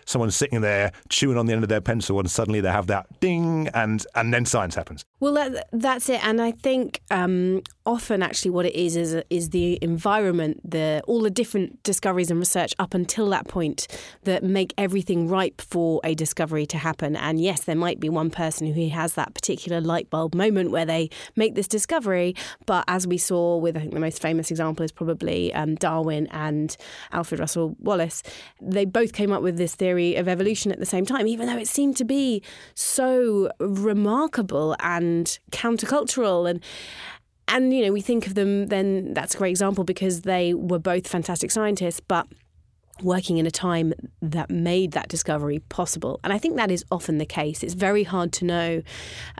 someone's 0.05 0.35
sitting 0.35 0.61
there 0.61 0.91
chewing 1.09 1.37
on 1.37 1.45
the 1.45 1.53
end 1.53 1.63
of 1.63 1.69
their 1.69 1.81
pencil 1.81 2.19
and 2.19 2.29
suddenly 2.29 2.61
they 2.61 2.71
have 2.71 2.87
that 2.87 3.07
ding 3.19 3.67
and 3.73 4.05
and 4.15 4.33
then 4.33 4.45
science 4.45 4.75
happens. 4.75 5.05
Well, 5.19 5.33
that, 5.33 5.69
that's 5.71 6.09
it. 6.09 6.25
And 6.25 6.41
I 6.41 6.51
think 6.51 7.01
um, 7.09 7.61
often 7.85 8.21
actually 8.21 8.51
what 8.51 8.65
it 8.65 8.75
is 8.75 8.95
is 8.95 9.23
is 9.29 9.49
the 9.49 9.79
environment, 9.81 10.59
the 10.69 11.01
all 11.07 11.21
the 11.21 11.29
different 11.29 11.81
discoveries 11.83 12.29
and 12.29 12.39
research 12.39 12.73
up 12.79 12.93
until 12.93 13.29
that 13.29 13.47
point 13.47 13.87
that 14.23 14.43
make 14.43 14.73
everything 14.77 15.27
ripe 15.27 15.61
for 15.61 16.01
a 16.03 16.13
discovery 16.15 16.65
to 16.67 16.77
happen. 16.77 17.15
And 17.15 17.41
yes, 17.41 17.63
there 17.63 17.75
might 17.75 17.99
be 17.99 18.09
one 18.09 18.29
person 18.29 18.67
who 18.67 18.89
has 18.89 19.13
that 19.13 19.33
particular 19.33 19.81
light 19.81 20.09
bulb 20.09 20.35
moment 20.35 20.71
where 20.71 20.85
they 20.85 21.09
make 21.35 21.55
this 21.55 21.67
discovery. 21.67 22.35
But 22.65 22.83
as 22.87 23.07
we 23.07 23.17
saw 23.17 23.57
with 23.57 23.77
I 23.77 23.79
think 23.79 23.93
the 23.93 23.99
most 23.99 24.21
famous 24.21 24.51
example 24.51 24.83
is 24.83 24.91
probably 24.91 25.53
um, 25.53 25.75
Darwin 25.75 26.27
and 26.27 26.75
Alfred 27.11 27.39
Russel 27.39 27.75
Wallace, 27.79 28.21
they 28.61 28.85
both 28.85 29.13
came 29.13 29.31
up 29.31 29.41
with 29.41 29.57
this 29.57 29.75
theory 29.75 29.94
theory 29.95 30.15
of 30.15 30.27
evolution 30.27 30.71
at 30.71 30.79
the 30.79 30.85
same 30.85 31.05
time, 31.05 31.27
even 31.27 31.47
though 31.47 31.57
it 31.57 31.67
seemed 31.67 31.97
to 31.97 32.05
be 32.05 32.41
so 32.73 33.49
remarkable 33.59 34.75
and 34.79 35.39
countercultural 35.51 36.49
and 36.49 36.61
and 37.47 37.73
you 37.73 37.85
know 37.85 37.91
we 37.91 38.01
think 38.01 38.25
of 38.25 38.33
them 38.33 38.67
then 38.67 39.13
that's 39.13 39.35
a 39.35 39.37
great 39.37 39.51
example 39.51 39.83
because 39.83 40.21
they 40.21 40.53
were 40.53 40.79
both 40.79 41.07
fantastic 41.07 41.51
scientists 41.51 41.99
but 41.99 42.27
working 43.03 43.37
in 43.37 43.45
a 43.45 43.51
time 43.51 43.93
that 44.21 44.49
made 44.49 44.93
that 44.93 45.09
discovery 45.09 45.59
possible. 45.67 46.17
And 46.23 46.31
I 46.31 46.37
think 46.37 46.55
that 46.55 46.71
is 46.71 46.85
often 46.89 47.17
the 47.17 47.25
case. 47.25 47.61
It's 47.61 47.73
very 47.73 48.03
hard 48.03 48.31
to 48.33 48.45
know 48.45 48.81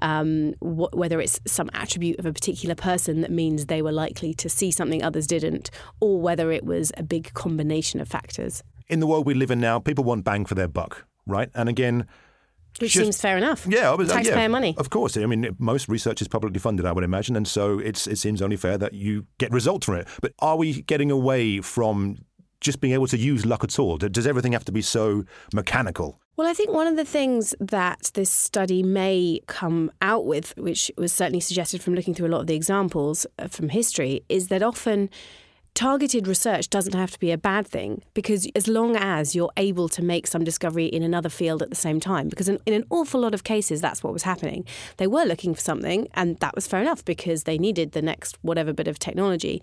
um, 0.02 0.56
wh- 0.60 0.94
whether 0.94 1.22
it's 1.22 1.40
some 1.48 1.70
attribute 1.74 2.20
of 2.20 2.26
a 2.26 2.34
particular 2.34 2.76
person 2.76 3.22
that 3.22 3.32
means 3.32 3.68
they 3.68 3.82
were 3.82 3.94
likely 3.94 4.34
to 4.34 4.50
see 4.50 4.72
something 4.72 5.02
others 5.02 5.26
didn't, 5.26 5.72
or 6.02 6.20
whether 6.20 6.52
it 6.52 6.66
was 6.66 6.92
a 6.98 7.04
big 7.04 7.34
combination 7.34 8.02
of 8.02 8.10
factors 8.10 8.62
in 8.88 9.00
the 9.00 9.08
world 9.08 9.26
we 9.26 9.34
live 9.34 9.52
in 9.52 9.60
now, 9.60 9.80
people 9.80 10.04
want 10.04 10.24
bang 10.24 10.46
for 10.46 10.56
their 10.56 10.68
buck, 10.68 11.06
right? 11.26 11.50
And 11.54 11.70
again, 11.70 12.08
which 12.80 12.94
just, 12.94 13.06
seems 13.06 13.22
fair 13.22 13.38
enough. 13.38 13.66
Yeah, 13.68 13.94
was, 13.94 14.10
taxpayer 14.10 14.38
yeah, 14.38 14.48
money. 14.48 14.76
Of 14.78 14.90
course. 14.90 15.16
I 15.16 15.26
mean, 15.26 15.56
most 15.60 15.88
research 15.88 16.22
is 16.22 16.28
publicly 16.28 16.60
funded, 16.60 16.86
I 16.86 16.92
would 16.92 17.04
imagine, 17.04 17.36
and 17.36 17.48
so 17.48 17.80
it's 17.80 18.06
it 18.06 18.18
seems 18.18 18.42
only 18.42 18.58
fair 18.58 18.78
that 18.78 18.94
you 18.94 19.26
get 19.38 19.52
results 19.52 19.86
from 19.86 19.96
it. 19.96 20.08
But 20.22 20.34
are 20.40 20.58
we 20.58 20.82
getting 20.82 21.10
away 21.10 21.62
from 21.62 22.18
just 22.60 22.82
being 22.82 22.94
able 22.94 23.08
to 23.08 23.18
use 23.18 23.46
luck 23.46 23.64
at 23.64 23.80
all? 23.80 23.98
Does 23.98 24.28
everything 24.28 24.52
have 24.54 24.66
to 24.66 24.72
be 24.72 24.82
so 24.82 25.24
mechanical? 25.54 26.20
Well, 26.38 26.48
I 26.48 26.54
think 26.54 26.72
one 26.72 26.88
of 26.88 26.98
the 26.98 27.06
things 27.06 27.56
that 27.62 28.12
this 28.14 28.30
study 28.30 28.84
may 28.84 29.40
come 29.48 29.90
out 30.02 30.26
with, 30.26 30.54
which 30.58 30.92
was 30.98 31.14
certainly 31.14 31.40
suggested 31.40 31.82
from 31.82 31.96
looking 31.96 32.14
through 32.14 32.28
a 32.28 32.34
lot 32.34 32.42
of 32.42 32.48
the 32.48 32.56
examples 32.56 33.26
uh, 33.40 33.48
from 33.48 33.70
history, 33.70 34.26
is 34.28 34.50
that 34.50 34.62
often 34.62 35.10
targeted 35.76 36.26
research 36.28 36.70
doesn't 36.70 36.96
have 36.96 37.12
to 37.12 37.20
be 37.20 37.32
a 37.32 37.38
bad 37.38 37.68
thing 37.68 38.02
because 38.14 38.48
as 38.56 38.68
long 38.68 38.96
as 38.96 39.36
you're 39.36 39.52
able 39.58 39.90
to 39.90 40.02
make 40.02 40.26
some 40.26 40.44
discovery 40.44 40.86
in 40.86 41.04
another 41.04 41.30
field 41.30 41.62
at 41.62 41.70
the 41.70 41.76
same 41.76 42.00
time, 42.00 42.30
because 42.30 42.50
in, 42.50 42.58
in, 42.66 42.74
an 42.74 42.86
awful 42.90 43.20
lot 43.20 43.34
of 43.34 43.44
cases, 43.44 43.82
that's 43.82 44.02
what 44.02 44.14
was 44.14 44.24
happening. 44.24 44.66
They 44.98 45.06
were 45.06 45.26
looking 45.26 45.54
for 45.54 45.62
something, 45.62 46.08
and 46.16 46.40
that 46.40 46.56
was 46.56 46.66
fair 46.66 46.82
enough 46.82 47.06
because 47.06 47.44
they 47.44 47.58
needed 47.58 47.92
the 47.92 48.02
next 48.02 48.40
whatever 48.42 48.74
bit 48.74 48.88
of 48.88 48.98
technology. 48.98 49.62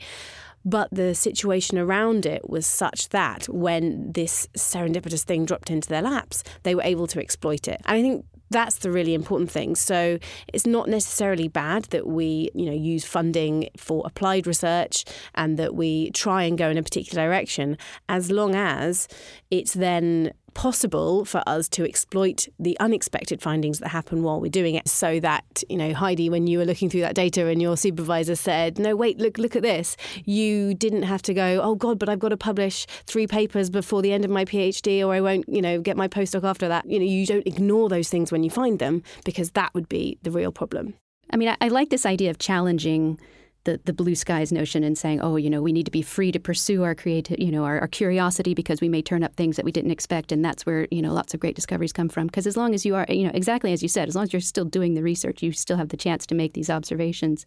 but 0.64 0.88
the 0.92 1.12
situation 1.12 1.76
around 1.76 2.24
it 2.24 2.48
was 2.48 2.66
such 2.66 3.08
that 3.08 3.48
when 3.48 4.12
this 4.12 4.46
serendipitous 4.56 5.24
thing 5.24 5.44
dropped 5.44 5.70
into 5.70 5.88
their 5.88 6.02
laps, 6.02 6.44
they 6.62 6.74
were 6.74 6.82
able 6.84 7.08
to 7.08 7.20
exploit 7.20 7.66
it. 7.66 7.80
And 7.84 7.96
I 7.96 8.02
think 8.02 8.24
that's 8.52 8.76
the 8.76 8.90
really 8.90 9.14
important 9.14 9.50
thing. 9.50 9.74
So 9.74 10.18
it's 10.52 10.66
not 10.66 10.88
necessarily 10.88 11.48
bad 11.48 11.84
that 11.84 12.06
we, 12.06 12.50
you 12.54 12.66
know, 12.66 12.72
use 12.72 13.04
funding 13.04 13.68
for 13.76 14.02
applied 14.06 14.46
research 14.46 15.04
and 15.34 15.58
that 15.58 15.74
we 15.74 16.10
try 16.12 16.44
and 16.44 16.56
go 16.56 16.70
in 16.70 16.78
a 16.78 16.82
particular 16.82 17.26
direction 17.26 17.76
as 18.08 18.30
long 18.30 18.54
as 18.54 19.08
it's 19.50 19.74
then 19.74 20.32
possible 20.54 21.24
for 21.24 21.42
us 21.46 21.68
to 21.70 21.84
exploit 21.84 22.48
the 22.58 22.78
unexpected 22.80 23.40
findings 23.40 23.78
that 23.78 23.88
happen 23.88 24.22
while 24.22 24.40
we're 24.40 24.50
doing 24.50 24.74
it 24.74 24.88
so 24.88 25.20
that 25.20 25.62
you 25.68 25.76
know 25.76 25.92
Heidi 25.94 26.28
when 26.28 26.46
you 26.46 26.58
were 26.58 26.64
looking 26.64 26.90
through 26.90 27.00
that 27.02 27.14
data 27.14 27.46
and 27.46 27.60
your 27.60 27.76
supervisor 27.76 28.36
said 28.36 28.78
no 28.78 28.94
wait 28.94 29.18
look 29.18 29.38
look 29.38 29.56
at 29.56 29.62
this 29.62 29.96
you 30.24 30.74
didn't 30.74 31.04
have 31.04 31.22
to 31.22 31.34
go 31.34 31.60
oh 31.62 31.74
god 31.74 31.98
but 31.98 32.08
I've 32.08 32.18
got 32.18 32.30
to 32.30 32.36
publish 32.36 32.86
three 33.06 33.26
papers 33.26 33.70
before 33.70 34.02
the 34.02 34.12
end 34.12 34.24
of 34.24 34.30
my 34.30 34.44
PhD 34.44 35.04
or 35.04 35.12
I 35.12 35.20
won't 35.20 35.48
you 35.48 35.62
know 35.62 35.80
get 35.80 35.96
my 35.96 36.08
postdoc 36.08 36.44
after 36.44 36.68
that. 36.68 36.86
You 36.86 36.98
know 36.98 37.04
you 37.04 37.26
don't 37.26 37.46
ignore 37.46 37.88
those 37.88 38.08
things 38.08 38.32
when 38.32 38.42
you 38.42 38.50
find 38.50 38.78
them 38.78 39.02
because 39.24 39.52
that 39.52 39.72
would 39.74 39.88
be 39.88 40.18
the 40.22 40.30
real 40.30 40.52
problem. 40.52 40.94
I 41.30 41.36
mean 41.36 41.48
I, 41.48 41.56
I 41.60 41.68
like 41.68 41.90
this 41.90 42.06
idea 42.06 42.30
of 42.30 42.38
challenging 42.38 43.18
the, 43.64 43.80
the 43.84 43.92
blue 43.92 44.14
skies 44.14 44.50
notion 44.50 44.82
and 44.82 44.98
saying, 44.98 45.20
oh, 45.20 45.36
you 45.36 45.48
know, 45.48 45.62
we 45.62 45.72
need 45.72 45.84
to 45.84 45.90
be 45.90 46.02
free 46.02 46.32
to 46.32 46.40
pursue 46.40 46.82
our 46.82 46.94
creative, 46.94 47.38
you 47.38 47.52
know, 47.52 47.64
our, 47.64 47.80
our, 47.80 47.88
curiosity 47.88 48.54
because 48.54 48.80
we 48.80 48.88
may 48.88 49.02
turn 49.02 49.22
up 49.22 49.36
things 49.36 49.56
that 49.56 49.64
we 49.64 49.70
didn't 49.70 49.90
expect, 49.90 50.32
and 50.32 50.44
that's 50.44 50.66
where 50.66 50.88
you 50.90 51.02
know 51.02 51.12
lots 51.12 51.34
of 51.34 51.40
great 51.40 51.54
discoveries 51.54 51.92
come 51.92 52.08
from. 52.08 52.26
Because 52.26 52.46
as 52.46 52.56
long 52.56 52.74
as 52.74 52.84
you 52.84 52.96
are, 52.96 53.06
you 53.08 53.24
know, 53.24 53.32
exactly 53.34 53.72
as 53.72 53.82
you 53.82 53.88
said, 53.88 54.08
as 54.08 54.16
long 54.16 54.24
as 54.24 54.32
you're 54.32 54.40
still 54.40 54.64
doing 54.64 54.94
the 54.94 55.02
research, 55.02 55.42
you 55.42 55.52
still 55.52 55.76
have 55.76 55.90
the 55.90 55.96
chance 55.96 56.26
to 56.26 56.34
make 56.34 56.54
these 56.54 56.70
observations. 56.70 57.46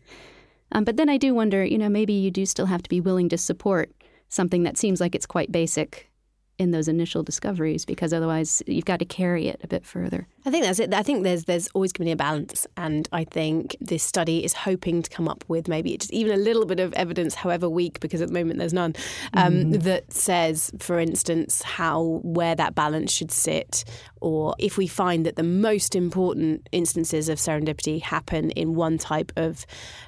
Um, 0.72 0.84
but 0.84 0.98
then 0.98 1.10
I 1.10 1.18
do 1.18 1.34
wonder, 1.34 1.64
you 1.64 1.78
know, 1.78 1.90
maybe 1.90 2.14
you 2.14 2.32
do 2.32 2.46
still 2.46 2.66
have 2.68 2.84
to 2.84 2.90
be 2.90 3.02
willing 3.02 3.30
to 3.30 3.38
support 3.38 3.92
something 4.30 4.64
that 4.64 4.78
seems 4.78 5.00
like 5.00 5.16
it's 5.16 5.26
quite 5.26 5.52
basic 5.52 6.10
in 6.58 6.72
those 6.72 6.88
initial 6.88 7.24
discoveries 7.24 7.86
because 7.86 8.14
otherwise 8.14 8.64
you've 8.66 8.86
got 8.86 9.00
to 9.00 9.06
carry 9.06 9.48
it 9.48 9.60
a 9.64 9.68
bit 9.68 9.86
further. 9.86 10.28
I 10.46 10.52
think 10.52 10.64
that's 10.64 10.80
it. 10.80 10.94
I 10.94 11.04
think 11.04 11.24
there's 11.24 11.46
there's 11.46 11.68
always 11.74 11.92
going 11.92 12.06
to 12.06 12.10
be 12.10 12.14
a 12.14 12.16
balance, 12.16 12.68
and 12.78 13.10
I 13.12 13.24
think 13.24 13.76
this 13.82 14.04
study 14.04 14.44
is 14.44 14.54
hoping 14.54 15.02
to 15.02 15.10
come 15.10 15.28
up 15.28 15.44
with 15.48 15.68
maybe 15.68 15.98
just 15.98 16.14
even 16.14 16.34
a 16.34 16.38
little 16.38 16.66
bit 16.66 16.80
of 16.80 16.94
evidence, 16.94 17.36
however 17.36 17.68
weak, 17.68 18.00
because 18.00 18.22
at 18.22 18.28
the 18.28 18.34
moment 18.34 18.60
there's 18.60 18.74
none, 18.74 18.94
um, 19.34 19.54
mm. 19.54 19.84
that 19.84 20.14
says, 20.14 20.72
for 20.80 21.00
instance, 21.00 21.62
how 21.64 22.22
where 22.24 22.56
that 22.56 22.76
balance 22.76 23.12
should 23.12 23.32
sit, 23.32 23.84
or 24.22 24.56
if 24.60 24.78
we 24.78 24.88
find 24.88 25.26
that 25.26 25.36
the 25.36 25.44
most 25.44 25.96
important 25.96 26.68
instances 26.72 27.28
of 27.28 27.38
serendipity 27.40 28.02
happen 28.02 28.52
in 28.52 28.76
one 28.76 28.98
type 28.98 29.32
of 29.36 29.66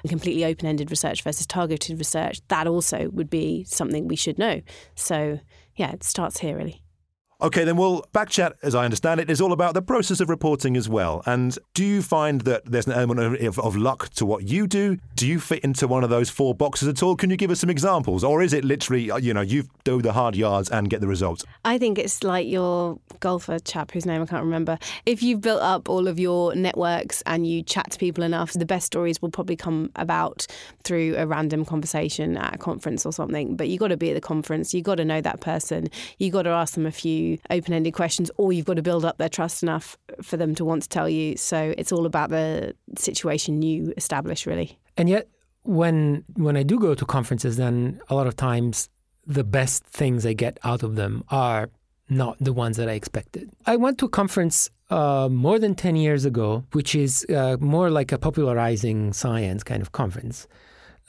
completely 0.08 0.44
open-ended 0.44 0.90
research 0.90 1.22
versus 1.22 1.46
targeted 1.46 1.98
research, 1.98 2.40
that 2.48 2.66
also 2.66 3.10
would 3.10 3.28
be 3.28 3.64
something 3.64 4.08
we 4.08 4.16
should 4.16 4.38
know. 4.38 4.62
So 4.94 5.40
yeah, 5.78 5.92
it 5.92 6.02
starts 6.02 6.38
here 6.40 6.56
really. 6.56 6.82
Okay, 7.40 7.62
then, 7.62 7.76
well, 7.76 8.04
Backchat, 8.12 8.54
as 8.64 8.74
I 8.74 8.84
understand 8.84 9.20
it, 9.20 9.30
is 9.30 9.40
all 9.40 9.52
about 9.52 9.74
the 9.74 9.80
process 9.80 10.18
of 10.18 10.28
reporting 10.28 10.76
as 10.76 10.88
well. 10.88 11.22
And 11.24 11.56
do 11.72 11.84
you 11.84 12.02
find 12.02 12.40
that 12.40 12.64
there's 12.64 12.88
an 12.88 12.94
element 12.94 13.40
of, 13.40 13.60
of, 13.60 13.76
luck 13.76 14.08
to 14.14 14.26
what 14.26 14.42
you 14.42 14.66
do? 14.66 14.98
Do 15.14 15.24
you 15.24 15.38
fit 15.38 15.62
into 15.62 15.86
one 15.86 16.02
of 16.02 16.10
those 16.10 16.30
four 16.30 16.52
boxes 16.52 16.88
at 16.88 17.00
all? 17.00 17.14
Can 17.14 17.30
you 17.30 17.36
give 17.36 17.52
us 17.52 17.60
some 17.60 17.70
examples? 17.70 18.24
Or 18.24 18.42
is 18.42 18.52
it 18.52 18.64
literally, 18.64 19.12
uh, 19.12 19.18
you 19.18 19.32
know, 19.32 19.40
you 19.40 19.68
do 19.84 20.02
the 20.02 20.12
hard 20.14 20.34
yards 20.34 20.68
and 20.68 20.90
get 20.90 21.00
the 21.00 21.06
results? 21.06 21.44
I 21.64 21.78
think 21.78 21.96
it's 21.96 22.24
like 22.24 22.48
your 22.48 22.98
golfer 23.20 23.60
chap 23.60 23.92
whose 23.92 24.04
name 24.04 24.20
I 24.20 24.26
can't 24.26 24.42
remember. 24.42 24.76
If 25.06 25.22
you've 25.22 25.40
built 25.40 25.62
up 25.62 25.88
all 25.88 26.08
of 26.08 26.18
your 26.18 26.56
networks 26.56 27.22
and 27.24 27.46
you 27.46 27.62
chat 27.62 27.92
to 27.92 28.00
people 28.00 28.24
enough, 28.24 28.52
the 28.54 28.66
best 28.66 28.86
stories 28.86 29.22
will 29.22 29.30
probably 29.30 29.54
come 29.54 29.92
about 29.94 30.48
through 30.82 31.14
a 31.16 31.24
random 31.24 31.64
conversation 31.64 32.36
at 32.36 32.56
a 32.56 32.58
conference 32.58 33.06
or 33.06 33.12
something. 33.12 33.54
But 33.54 33.68
you've 33.68 33.78
got 33.78 33.88
to 33.88 33.96
be 33.96 34.10
at 34.10 34.14
the 34.14 34.20
conference, 34.20 34.74
you've 34.74 34.82
got 34.82 34.96
to 34.96 35.04
know 35.04 35.20
that 35.20 35.40
person, 35.40 35.88
you've 36.18 36.32
got 36.32 36.42
to 36.42 36.50
ask 36.50 36.74
them 36.74 36.84
a 36.84 36.90
few 36.90 37.27
open 37.50 37.72
ended 37.74 37.94
questions, 37.94 38.30
or 38.36 38.52
you've 38.52 38.66
got 38.66 38.76
to 38.76 38.82
build 38.82 39.04
up 39.04 39.18
their 39.18 39.28
trust 39.28 39.62
enough 39.62 39.96
for 40.22 40.36
them 40.36 40.54
to 40.54 40.64
want 40.64 40.82
to 40.82 40.88
tell 40.88 41.08
you. 41.08 41.36
So 41.36 41.74
it's 41.76 41.92
all 41.92 42.06
about 42.06 42.30
the 42.30 42.74
situation 42.96 43.62
you 43.62 43.92
establish, 43.96 44.46
really. 44.46 44.78
And 44.96 45.08
yet, 45.08 45.28
when 45.62 46.24
when 46.34 46.56
I 46.56 46.62
do 46.62 46.78
go 46.78 46.94
to 46.94 47.04
conferences, 47.04 47.56
then 47.56 48.00
a 48.08 48.14
lot 48.14 48.26
of 48.26 48.36
times 48.36 48.88
the 49.26 49.44
best 49.44 49.84
things 49.84 50.24
I 50.24 50.32
get 50.32 50.58
out 50.64 50.82
of 50.82 50.96
them 50.96 51.22
are 51.28 51.68
not 52.08 52.36
the 52.40 52.54
ones 52.54 52.78
that 52.78 52.88
I 52.88 52.92
expected. 52.92 53.50
I 53.66 53.76
went 53.76 53.98
to 53.98 54.06
a 54.06 54.08
conference 54.08 54.70
uh, 54.90 55.28
more 55.30 55.58
than 55.58 55.74
10 55.74 55.96
years 55.96 56.24
ago, 56.24 56.64
which 56.72 56.94
is 56.94 57.26
uh, 57.28 57.58
more 57.60 57.90
like 57.90 58.12
a 58.12 58.18
popularizing 58.18 59.12
science 59.12 59.62
kind 59.62 59.82
of 59.82 59.92
conference 59.92 60.46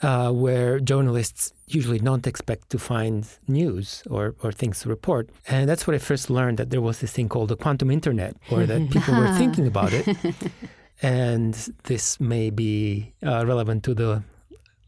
uh, 0.02 0.30
where 0.30 0.80
journalists 0.80 1.52
usually 1.66 1.98
don't 1.98 2.26
expect 2.26 2.70
to 2.70 2.78
find 2.78 3.26
news 3.46 4.02
or, 4.10 4.34
or 4.42 4.52
things 4.52 4.80
to 4.80 4.88
report. 4.88 5.30
And 5.46 5.68
that's 5.68 5.86
where 5.86 5.94
I 5.94 5.98
first 5.98 6.30
learned 6.30 6.58
that 6.58 6.70
there 6.70 6.80
was 6.80 7.00
this 7.00 7.12
thing 7.12 7.28
called 7.28 7.48
the 7.48 7.56
quantum 7.56 7.90
internet, 7.90 8.36
or 8.50 8.66
that 8.66 8.90
people 8.94 9.14
were 9.14 9.32
thinking 9.34 9.66
about 9.72 9.92
it. 9.92 10.06
And 11.02 11.54
this 11.84 12.20
may 12.20 12.50
be 12.50 13.14
uh, 13.24 13.44
relevant 13.46 13.84
to 13.84 13.94
the 13.94 14.22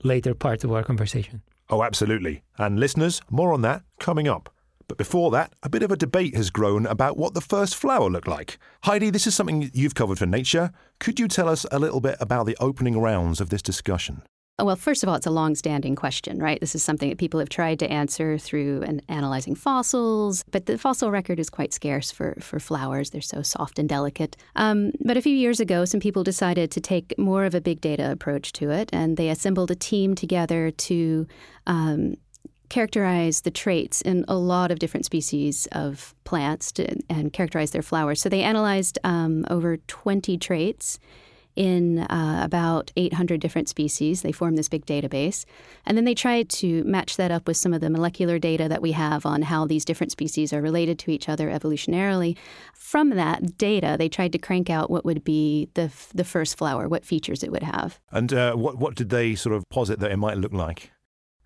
later 0.03 0.35
part 0.35 0.65
of 0.65 0.73
our 0.73 0.83
conversation. 0.83 1.43
Oh, 1.71 1.83
absolutely. 1.83 2.43
And 2.59 2.79
listeners, 2.79 3.23
more 3.31 3.53
on 3.53 3.63
that 3.63 3.83
coming 3.99 4.29
up. 4.29 4.53
But 4.89 4.99
before 4.99 5.31
that, 5.31 5.55
a 5.63 5.71
bit 5.71 5.83
of 5.83 5.91
a 5.91 5.97
debate 5.97 6.37
has 6.37 6.51
grown 6.51 6.85
about 6.85 7.17
what 7.17 7.33
the 7.33 7.41
first 7.41 7.77
flower 7.77 8.11
looked 8.11 8.29
like. 8.29 8.59
Heidi, 8.85 9.09
this 9.09 9.27
is 9.27 9.35
something 9.35 9.71
you've 9.73 9.95
covered 9.95 10.19
for 10.19 10.27
Nature. 10.27 10.71
Could 11.01 11.19
you 11.19 11.29
tell 11.29 11.49
us 11.49 11.65
a 11.71 11.79
little 11.79 12.01
bit 12.01 12.17
about 12.21 12.45
the 12.45 12.57
opening 12.61 13.01
rounds 13.01 13.41
of 13.41 13.49
this 13.49 13.63
discussion? 13.63 14.23
Well, 14.61 14.77
first 14.77 15.03
of 15.03 15.09
all, 15.09 15.15
it's 15.15 15.27
a 15.27 15.31
long-standing 15.31 15.97
question, 15.97 16.39
right? 16.39 16.61
This 16.61 16.75
is 16.75 16.85
something 16.85 17.09
that 17.09 17.19
people 17.19 17.41
have 17.41 17.49
tried 17.49 17.79
to 17.81 17.91
answer 17.91 18.37
through 18.37 18.83
an 18.83 19.01
analyzing 19.09 19.55
fossils, 19.55 20.45
but 20.51 20.67
the 20.67 20.77
fossil 20.77 21.11
record 21.11 21.41
is 21.41 21.49
quite 21.49 21.73
scarce 21.73 22.13
for, 22.13 22.37
for 22.39 22.61
flowers. 22.61 23.11
They're 23.11 23.23
so 23.23 23.43
soft 23.43 23.79
and 23.79 23.89
delicate. 23.89 24.37
Um, 24.55 24.93
but 25.01 25.17
a 25.17 25.23
few 25.23 25.35
years 25.35 25.59
ago, 25.59 25.87
some 25.87 26.01
people 26.01 26.23
decided 26.23 26.71
to 26.73 26.81
take 26.81 27.19
more 27.19 27.45
of 27.45 27.55
a 27.55 27.63
big 27.63 27.81
data 27.81 28.13
approach 28.13 28.53
to 28.55 28.71
it, 28.71 28.91
and 28.93 29.17
they 29.17 29.31
assembled 29.31 29.71
a 29.71 29.75
team 29.75 30.15
together 30.15 30.71
to 30.71 31.27
um, 31.67 32.17
characterize 32.69 33.41
the 33.41 33.51
traits 33.51 34.01
in 34.03 34.25
a 34.29 34.35
lot 34.35 34.71
of 34.71 34.79
different 34.79 35.07
species 35.07 35.67
of 35.73 36.15
plants 36.25 36.73
to, 36.73 36.87
and 37.11 37.33
characterize 37.33 37.71
their 37.73 37.83
flowers. 37.83 38.21
So 38.21 38.29
they 38.29 38.43
analyzed 38.43 38.99
um, 39.03 39.45
over 39.51 39.79
20 39.79 40.37
traits 40.39 40.99
in 41.57 42.01
uh, 42.01 42.41
about 42.43 42.91
800 42.97 43.41
different 43.41 43.69
species. 43.69 44.23
They 44.23 44.33
form 44.33 44.57
this 44.57 44.69
big 44.69 44.87
database. 44.87 45.45
And 45.85 45.97
then 45.97 46.05
they 46.05 46.15
tried 46.15 46.49
to 46.51 46.83
match 46.85 47.17
that 47.17 47.31
up 47.31 47.47
with 47.47 47.57
some 47.57 47.75
of 47.75 47.81
the 47.81 47.91
molecular 47.91 48.39
data 48.39 48.69
that 48.69 48.83
we 48.83 48.93
have 48.93 49.27
on 49.27 49.43
how 49.43 49.67
these 49.67 49.85
different 49.85 50.13
species 50.13 50.53
are 50.53 50.63
related 50.63 50.99
to 51.01 51.11
each 51.11 51.29
other 51.29 51.49
evolutionarily. 51.49 52.37
From 52.75 53.11
that 53.11 53.59
data, 53.59 53.97
they 53.99 54.09
tried 54.09 54.33
to 54.33 54.39
crank 54.39 54.71
out 54.71 54.91
what 54.91 55.05
would 55.05 55.25
be 55.25 55.69
the, 55.75 55.93
the 56.15 56.25
first 56.25 56.57
flower, 56.57 56.89
what 56.89 57.05
features 57.05 57.43
it 57.43 57.53
would 57.53 57.63
have. 57.63 58.01
And 58.11 58.33
uh, 58.33 58.55
what, 58.55 58.79
what 58.79 58.95
did 58.95 59.11
they 59.11 59.35
sort 59.35 59.55
of 59.55 59.65
posit 59.69 60.01
that 60.01 60.11
it 60.11 60.17
might 60.17 60.39
look 60.39 60.53
like? 60.53 60.93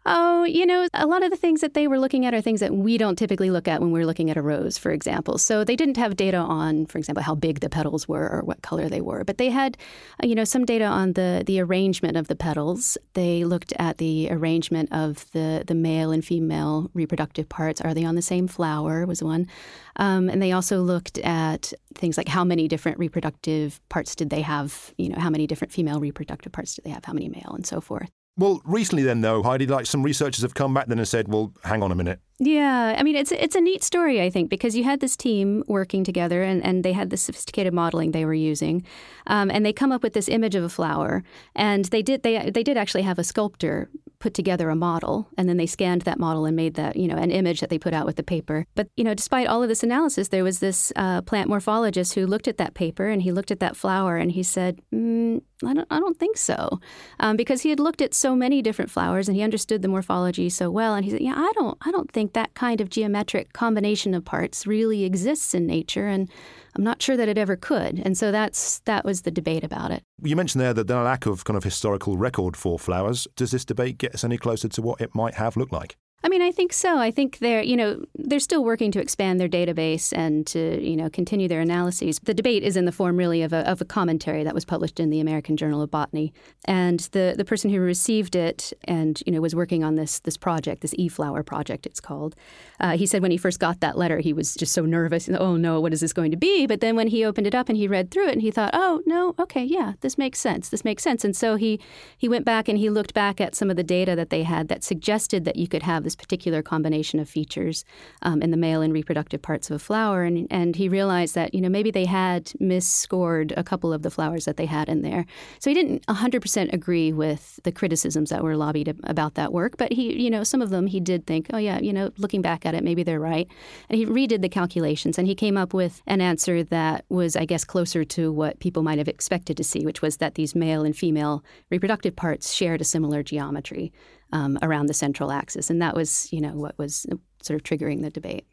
Oh, 0.08 0.44
you 0.44 0.64
know, 0.66 0.86
a 0.94 1.04
lot 1.04 1.25
of 1.25 1.30
the 1.30 1.36
things 1.36 1.62
that 1.62 1.75
they 1.75 1.88
were 1.88 1.98
looking 1.98 2.25
at 2.25 2.32
are 2.32 2.40
things 2.40 2.60
that 2.60 2.72
we 2.72 2.96
don't 2.96 3.16
typically 3.16 3.50
look 3.50 3.66
at 3.66 3.80
when 3.80 3.90
we're 3.90 4.06
looking 4.06 4.30
at 4.30 4.36
a 4.36 4.42
rose, 4.42 4.78
for 4.78 4.92
example. 4.92 5.36
So 5.36 5.64
they 5.64 5.75
didn't 5.75 5.96
have 5.96 6.14
data 6.14 6.36
on, 6.36 6.86
for 6.86 6.98
example, 6.98 7.25
how 7.25 7.34
big 7.34 7.58
the 7.58 7.68
petals 7.68 8.06
were 8.06 8.30
or 8.30 8.42
what 8.42 8.62
color 8.62 8.88
they 8.88 9.00
were, 9.00 9.25
but 9.25 9.38
they 9.38 9.50
had, 9.50 9.76
uh, 10.22 10.26
you 10.28 10.36
know, 10.36 10.44
some 10.44 10.64
data 10.64 10.84
on 10.84 11.14
the 11.14 11.42
the 11.44 11.58
arrangement 11.58 12.16
of 12.16 12.28
the 12.28 12.36
petals. 12.36 12.96
They 13.14 13.42
looked 13.42 13.72
at 13.80 13.98
the 13.98 14.28
arrangement 14.30 14.92
of 14.92 15.28
the 15.32 15.64
the 15.66 15.75
male 15.75 16.12
and 16.12 16.25
female 16.25 16.88
reproductive 16.94 17.48
parts. 17.48 17.80
Are 17.80 17.92
they 17.92 18.04
on 18.04 18.14
the 18.14 18.22
same 18.22 18.46
flower? 18.46 19.06
Was 19.06 19.25
one, 19.25 19.48
um, 19.96 20.28
and 20.28 20.40
they 20.40 20.52
also 20.52 20.82
looked 20.82 21.18
at 21.18 21.72
things 21.96 22.16
like 22.16 22.28
how 22.28 22.44
many 22.44 22.68
different 22.68 23.00
reproductive 23.00 23.80
parts 23.88 24.14
did 24.14 24.30
they 24.30 24.42
have? 24.42 24.94
You 24.98 25.08
know, 25.08 25.18
how 25.18 25.30
many 25.30 25.48
different 25.48 25.72
female 25.72 25.98
reproductive 25.98 26.52
parts 26.52 26.76
did 26.76 26.84
they 26.84 26.90
have? 26.90 27.04
How 27.04 27.12
many 27.12 27.28
male, 27.28 27.54
and 27.56 27.66
so 27.66 27.80
forth. 27.80 28.10
Well, 28.38 28.61
recently 28.64 29.02
then, 29.02 29.23
though, 29.23 29.43
Heidi, 29.43 29.66
like 29.66 29.87
some 29.87 30.02
researchers 30.02 30.43
have 30.43 30.55
come 30.55 30.75
back 30.75 30.88
then 30.88 30.99
and 30.99 31.09
said, 31.09 31.28
well, 31.28 31.52
hang 31.64 31.83
on 31.83 31.90
a 31.90 31.95
minute. 31.95 32.21
Yeah, 32.38 32.95
I 32.99 33.02
mean, 33.02 33.16
it's 33.16 33.33
it's 33.33 33.57
a 33.57 33.62
neat 33.62 33.83
story, 33.83 34.21
I 34.21 34.28
think, 34.28 34.50
because 34.50 34.76
you 34.76 34.85
had 34.85 35.00
this 35.00 35.16
team 35.16 35.64
working 35.69 36.05
together, 36.05 36.43
and, 36.43 36.62
and 36.62 36.85
they 36.85 36.93
had 36.93 37.09
this 37.09 37.23
sophisticated 37.23 37.73
modeling 37.73 38.11
they 38.11 38.26
were 38.26 38.35
using, 38.35 38.85
um, 39.26 39.50
and 39.50 39.64
they 39.64 39.73
come 39.73 39.90
up 39.90 40.02
with 40.02 40.12
this 40.12 40.28
image 40.28 40.55
of 40.55 40.62
a 40.62 40.69
flower, 40.69 41.23
and 41.55 41.87
they 41.87 42.02
did 42.02 42.23
they 42.23 42.50
they 42.50 42.62
did 42.62 42.76
actually 42.76 43.02
have 43.02 43.19
a 43.19 43.25
sculptor 43.25 43.88
put 44.19 44.35
together 44.35 44.71
a 44.71 44.76
model 44.76 45.28
and 45.37 45.49
then 45.49 45.57
they 45.57 45.66
scanned 45.66 46.02
that 46.02 46.19
model 46.19 46.47
and 46.47 46.57
made 46.57 46.75
that 46.75 46.97
you 46.97 47.07
know 47.07 47.16
an 47.16 47.31
image 47.31 47.61
that 47.61 47.71
they 47.71 47.78
put 47.78 47.93
out 47.93 48.07
with 48.07 48.16
the 48.16 48.23
paper. 48.23 48.66
But 48.75 48.88
you 48.97 49.05
know 49.05 49.14
despite 49.14 49.47
all 49.47 49.62
of 49.62 49.69
this 49.69 49.83
analysis 49.83 50.28
there 50.28 50.45
was 50.45 50.59
this 50.59 50.93
uh, 50.97 51.23
plant 51.23 51.50
morphologist 51.50 52.14
who 52.14 52.26
looked 52.26 52.49
at 52.49 52.57
that 52.59 52.75
paper 52.75 53.07
and 53.09 53.23
he 53.23 53.33
looked 53.33 53.50
at 53.50 53.61
that 53.61 53.76
flower 53.76 54.16
and 54.16 54.33
he 54.33 54.43
said 54.43 54.81
mm, 54.93 55.43
I, 55.64 55.75
don't, 55.75 55.87
I 55.90 56.00
don't 56.00 56.19
think 56.19 56.37
so 56.37 56.81
um, 57.21 57.37
because 57.37 57.62
he 57.62 57.71
had 57.71 57.81
looked 57.81 58.02
at 58.02 58.14
so 58.14 58.35
many 58.35 58.62
different 58.62 58.90
flowers 58.90 59.28
and 59.28 59.37
he 59.37 59.43
understood 59.43 59.83
the 59.83 59.88
morphology 59.88 60.49
so 60.49 60.71
well 60.71 60.95
and 60.95 61.05
he 61.05 61.11
said 61.11 61.21
yeah 61.21 61.35
i 61.37 61.52
don't 61.55 61.78
i 61.83 61.90
don't 61.90 62.11
think 62.11 62.25
think 62.26 62.33
that 62.35 62.54
kind 62.54 62.80
of 62.80 62.90
geometric 62.90 63.52
combination 63.52 64.12
of 64.14 64.25
parts 64.25 64.66
really 64.66 65.04
exists 65.04 65.54
in 65.54 65.66
nature, 65.66 66.09
and 66.09 66.28
I'm 66.75 66.83
not 66.83 67.00
sure 67.00 67.16
that 67.16 67.28
it 67.28 67.38
ever 67.38 67.56
could. 67.56 68.00
And 68.04 68.18
so 68.18 68.33
that's 68.33 68.80
that 68.80 69.04
was 69.04 69.23
the 69.23 69.30
debate 69.30 69.64
about 69.64 69.92
it. 69.92 70.02
You 70.23 70.35
mentioned 70.35 70.61
there 70.61 70.75
that 70.75 70.88
the 70.88 70.97
lack 70.97 71.26
of 71.26 71.45
kind 71.45 71.56
of 71.56 71.64
historical 71.64 72.16
record 72.16 72.56
for 72.56 72.78
flowers. 72.78 73.28
Does 73.37 73.52
this 73.52 73.64
debate 73.64 73.99
get 73.99 74.14
us 74.14 74.25
any 74.25 74.38
closer 74.38 74.68
to 74.68 74.83
what 74.83 75.00
it 75.00 75.14
might 75.14 75.35
have 75.35 75.56
looked 75.56 75.73
like? 75.73 75.97
I 76.25 76.28
mean, 76.28 76.42
I 76.42 76.50
think 76.50 76.73
so. 76.73 76.99
I 76.99 77.12
think 77.12 77.38
they're, 77.38 77.62
you 77.62 77.76
know, 77.76 78.04
they're 78.16 78.40
still 78.40 78.64
working 78.64 78.90
to 78.92 79.00
expand 79.00 79.38
their 79.38 79.49
database 79.49 80.12
and 80.16 80.44
to, 80.49 80.82
you 80.82 80.96
know, 80.96 81.08
continue 81.08 81.46
their 81.46 81.61
analyses. 81.61 82.18
The 82.20 82.35
debate 82.35 82.64
is 82.64 82.76
in 82.76 82.85
the 82.85 82.90
form 82.90 83.16
really 83.16 83.42
of 83.42 83.52
a, 83.52 83.58
of 83.70 83.80
a 83.80 83.85
commentary 83.85 84.42
that 84.42 84.54
was 84.54 84.64
published 84.64 84.99
in 84.99 85.11
the 85.11 85.20
American 85.20 85.56
Journal 85.56 85.82
of 85.82 85.90
Botany. 85.90 86.32
And 86.64 87.00
the, 87.12 87.35
the 87.37 87.44
person 87.44 87.70
who 87.70 87.80
received 87.80 88.35
it 88.35 88.73
and, 88.85 89.23
you 89.25 89.32
know, 89.32 89.40
was 89.40 89.54
working 89.54 89.85
on 89.85 89.96
this 89.96 90.18
this 90.20 90.37
project, 90.37 90.80
this 90.80 90.94
e-flower 90.99 91.44
project 91.44 91.87
it's 91.87 92.00
called, 92.00 92.35
uh, 92.80 92.96
he 92.96 93.06
said 93.06 93.23
when 93.23 93.30
he 93.30 93.37
first 93.37 93.61
got 93.61 93.80
that 93.80 93.99
letter, 93.99 94.18
he 94.18 94.32
was 94.32 94.54
just 94.54 94.73
so 94.73 94.85
nervous. 94.85 95.28
Oh, 95.28 95.56
no, 95.56 95.80
what 95.80 95.92
is 95.92 96.00
this 96.00 96.14
going 96.14 96.30
to 96.30 96.37
be? 96.37 96.66
But 96.66 96.80
then 96.80 96.96
when 96.96 97.08
he 97.08 97.25
opened 97.25 97.46
it 97.46 97.54
up 97.54 97.68
and 97.68 97.76
he 97.76 97.87
read 97.87 98.11
through 98.11 98.28
it 98.28 98.32
and 98.32 98.42
he 98.42 98.50
thought, 98.50 98.70
oh, 98.73 99.02
no, 99.06 99.35
okay, 99.38 99.62
yeah, 99.62 99.92
this 100.00 100.16
makes 100.16 100.40
sense. 100.40 100.70
This 100.70 100.85
makes 100.85 101.02
sense. 101.04 101.25
And 101.25 101.37
so 101.37 101.56
he, 101.56 101.78
he 102.16 102.28
went 102.28 102.46
back 102.46 102.68
and 102.68 102.78
he 102.78 102.90
looked 102.90 103.14
back 103.14 103.40
at 103.40 103.54
some 103.54 103.70
of 103.70 103.76
the 103.76 103.85
data 103.85 104.16
that 104.16 104.30
they 104.30 104.42
had 104.42 104.68
that 104.68 104.82
suggested 104.82 105.44
that 105.44 105.56
you 105.56 105.68
could 105.68 105.82
have 105.82 106.05
this 106.06 106.16
particular 106.16 106.62
combination 106.62 107.20
of 107.20 107.28
features 107.28 107.84
um, 108.22 108.40
in 108.40 108.52
the 108.52 108.56
male 108.56 108.80
and 108.80 108.92
reproductive 108.92 109.42
parts 109.42 109.68
of 109.68 109.76
a 109.76 109.78
flower. 109.78 110.22
And, 110.22 110.46
and 110.50 110.76
he 110.76 110.88
realized 110.88 111.34
that, 111.34 111.52
you 111.52 111.60
know, 111.60 111.68
maybe 111.68 111.90
they 111.90 112.06
had 112.06 112.52
misscored 112.60 113.52
a 113.56 113.64
couple 113.64 113.92
of 113.92 114.02
the 114.02 114.10
flowers 114.10 114.44
that 114.44 114.56
they 114.56 114.66
had 114.66 114.88
in 114.88 115.02
there. 115.02 115.26
So 115.58 115.68
he 115.68 115.75
didn't 115.75 116.06
100% 116.06 116.72
agree 116.72 117.12
with 117.12 117.60
the 117.64 117.72
criticisms 117.72 118.30
that 118.30 118.42
were 118.44 118.56
lobbied 118.56 118.96
about 119.04 119.34
that 119.34 119.52
work. 119.52 119.76
But 119.76 119.92
he, 119.92 120.22
you 120.22 120.30
know, 120.30 120.44
some 120.44 120.62
of 120.62 120.70
them 120.70 120.86
he 120.86 121.00
did 121.00 121.26
think, 121.26 121.48
oh, 121.52 121.58
yeah, 121.58 121.80
you 121.80 121.92
know, 121.92 122.12
looking 122.16 122.40
back 122.40 122.64
at 122.64 122.75
it, 122.75 122.84
maybe 122.84 123.02
they're 123.02 123.20
right. 123.20 123.48
And 123.90 123.98
he 123.98 124.06
redid 124.06 124.42
the 124.42 124.48
calculations 124.48 125.18
and 125.18 125.26
he 125.26 125.34
came 125.34 125.56
up 125.56 125.75
with 125.75 126.02
an 126.06 126.20
answer 126.20 126.62
that 126.62 127.04
was, 127.08 127.34
I 127.36 127.44
guess, 127.44 127.64
closer 127.64 128.04
to 128.04 128.32
what 128.32 128.60
people 128.60 128.82
might 128.82 128.98
have 128.98 129.08
expected 129.08 129.56
to 129.56 129.64
see, 129.64 129.84
which 129.84 130.02
was 130.02 130.18
that 130.18 130.36
these 130.36 130.54
male 130.54 130.84
and 130.84 130.96
female 130.96 131.44
reproductive 131.70 132.14
parts 132.14 132.52
shared 132.52 132.80
a 132.80 132.84
similar 132.84 133.22
geometry 133.22 133.92
um, 134.33 134.59
around 134.62 134.87
the 134.87 134.95
central 134.95 135.30
axis, 135.30 135.71
and 135.71 135.80
that 135.83 135.95
was, 135.95 136.33
you 136.33 136.40
know, 136.40 136.52
what 136.52 136.76
was 136.78 137.06
sort 137.42 137.56
of 137.56 137.62
triggering 137.62 138.02
the 138.02 138.11
debate. 138.11 138.47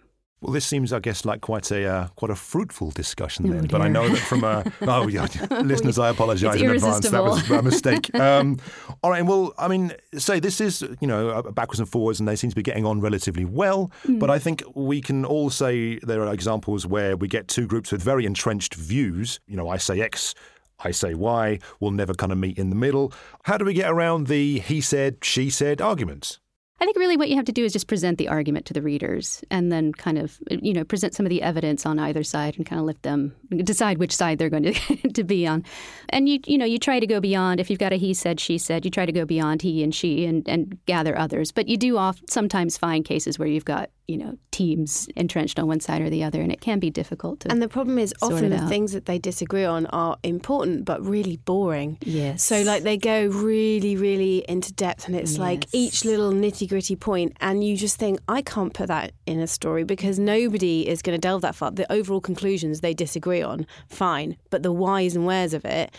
Well, 0.44 0.51
this 0.51 0.65
seems, 0.65 0.92
I 0.92 1.00
guess, 1.00 1.24
like 1.24 1.39
quite 1.39 1.72
a 1.72 1.86
uh, 1.86 2.08
quite 2.18 2.30
a 2.30 2.36
fruitful 2.36 2.92
discussion 2.92 3.50
then. 3.50 3.63
Oh, 3.63 3.68
but 3.72 3.82
I 3.82 3.88
know 3.88 4.10
that 4.10 4.18
from 4.18 4.44
uh, 4.44 4.63
oh 4.82 5.08
yeah, 5.08 5.25
listeners, 5.63 5.98
I 5.98 6.10
apologise 6.10 6.60
in 6.62 6.70
advance. 6.70 7.10
That 7.10 7.24
was 7.24 7.50
a 7.50 7.62
mistake. 7.62 8.13
Um, 8.13 8.60
all 9.01 9.10
right. 9.10 9.25
Well, 9.25 9.53
I 9.58 9.70
mean, 9.70 9.94
say 10.18 10.42
this 10.42 10.60
is 10.60 10.82
you 11.00 11.08
know 11.08 11.42
backwards 11.44 11.80
and 11.80 11.88
forwards, 11.88 12.20
and 12.20 12.27
they 12.27 12.36
seem 12.36 12.50
to 12.50 12.58
be 12.58 12.62
getting 12.62 12.86
on 12.86 13.00
relatively 13.00 13.46
well. 13.46 13.89
Mm. 14.06 14.20
But 14.20 14.30
I 14.30 14.38
think 14.38 14.63
we 14.75 15.00
can 15.00 15.24
all 15.24 15.50
say 15.50 15.98
there 16.00 16.22
are 16.22 16.34
examples 16.34 16.86
where 16.86 17.15
we 17.15 17.30
get 17.30 17.48
two 17.48 17.65
groups 17.65 17.94
with 17.94 18.03
very 18.03 18.25
entrenched 18.25 18.75
views. 18.75 19.39
You 19.48 19.56
know, 19.56 19.70
I 19.70 19.77
say 19.77 20.01
X, 20.01 20.36
I 20.80 20.92
say 20.92 21.13
why, 21.13 21.60
we'll 21.80 21.92
never 21.92 22.13
kind 22.13 22.32
of 22.32 22.38
meet 22.38 22.58
in 22.58 22.70
the 22.70 22.75
middle. 22.75 23.13
How 23.44 23.58
do 23.58 23.65
we 23.65 23.74
get 23.74 23.89
around 23.89 24.27
the 24.27 24.60
he 24.60 24.82
said, 24.82 25.18
she 25.24 25.50
said 25.50 25.82
arguments? 25.82 26.39
I 26.84 26.86
think 26.86 26.98
really 26.98 27.15
what 27.15 27.30
you 27.30 27.38
have 27.38 27.46
to 27.46 27.53
do 27.53 27.63
is 27.63 27.72
just 27.72 27.88
present 27.88 28.18
the 28.18 28.27
argument 28.27 28.65
to 28.65 28.74
the 28.74 28.82
readers 28.82 29.42
and 29.50 29.72
then 29.72 29.94
kind 29.94 30.18
of, 30.18 30.38
you 30.50 30.74
know, 30.74 30.84
present 30.84 31.13
some 31.13 31.25
of 31.25 31.30
the 31.30 31.42
evidence 31.42 31.86
on 31.86 31.98
either 31.98 32.24
side 32.24 32.58
and 32.58 32.65
kind 32.65 32.77
of 32.77 32.86
let 32.86 33.01
them 33.03 33.34
decide 33.63 34.00
which 34.00 34.13
side 34.13 34.38
they're 34.38 34.50
going 34.50 34.63
to, 34.74 35.10
to 35.13 35.24
be 35.24 35.48
on. 35.48 35.63
And 36.10 36.27
you, 36.27 36.39
you 36.46 36.58
know, 36.58 36.65
you 36.65 36.77
try 36.77 37.00
to 37.00 37.08
go 37.08 37.22
beyond, 37.22 37.62
if 37.62 37.70
you've 37.70 37.80
got 37.80 37.94
a 37.94 37.96
he 37.96 38.13
said, 38.13 38.38
she 38.38 38.58
said, 38.58 38.84
you 38.84 38.92
try 38.92 39.06
to 39.06 39.13
go 39.13 39.24
beyond 39.24 39.62
he 39.62 39.82
and 39.82 39.96
she 39.96 40.25
and, 40.25 40.46
and 40.50 40.77
gather 40.86 41.18
others. 41.18 41.53
But 41.53 41.70
you 41.70 41.77
do 41.77 41.98
off, 41.98 42.20
sometimes 42.27 42.77
find 42.77 43.06
cases 43.06 43.39
where 43.39 43.48
you've 43.48 43.63
got 43.63 43.89
you 44.07 44.17
know 44.17 44.38
teams 44.51 45.07
entrenched 45.15 45.57
on 45.57 45.67
one 45.67 45.79
side 45.79 46.01
or 46.01 46.10
the 46.10 46.24
other 46.24 46.41
and 46.41 46.51
it 46.51 46.60
can 46.60 46.79
be 46.79 46.89
difficult 46.89 47.39
to 47.39 47.51
and 47.51 47.62
the 47.62 47.69
problem 47.69 47.98
is 47.98 48.13
often 48.22 48.50
the 48.50 48.67
things 48.67 48.91
that 48.91 49.05
they 49.05 49.17
disagree 49.17 49.63
on 49.63 49.86
are 49.88 50.17
important 50.24 50.86
but 50.86 51.03
really 51.05 51.38
boring. 51.38 51.98
Yes. 52.01 52.43
So 52.43 52.62
like 52.63 52.83
they 52.83 52.98
go 52.98 53.27
really 53.27 53.95
really 53.95 54.43
into 54.48 54.74
depth 54.74 55.07
and 55.07 55.15
it's 55.15 55.33
yes. 55.33 55.39
like 55.39 55.65
each 55.72 56.03
little 56.03 56.31
nitty 56.31 56.67
gritty 56.67 56.95
point 56.95 57.36
and 57.39 57.63
you 57.63 57.77
just 57.77 57.98
think 57.98 58.19
i 58.27 58.41
can't 58.41 58.74
put 58.74 58.88
that 58.88 59.13
in 59.25 59.39
a 59.39 59.48
story 59.48 59.83
because 59.83 60.19
nobody 60.19 60.88
is 60.88 61.01
going 61.01 61.15
to 61.15 61.22
delve 61.22 61.41
that 61.41 61.55
far. 61.55 61.72
The 61.72 61.91
overall 61.91 62.22
conclusions 62.22 62.81
they 62.81 62.93
disagree 62.93 63.41
on 63.41 63.65
fine 63.88 64.38
but 64.50 64.63
the 64.63 64.72
whys 64.72 65.15
and 65.15 65.25
wheres 65.25 65.53
of 65.53 65.63
it 65.65 65.96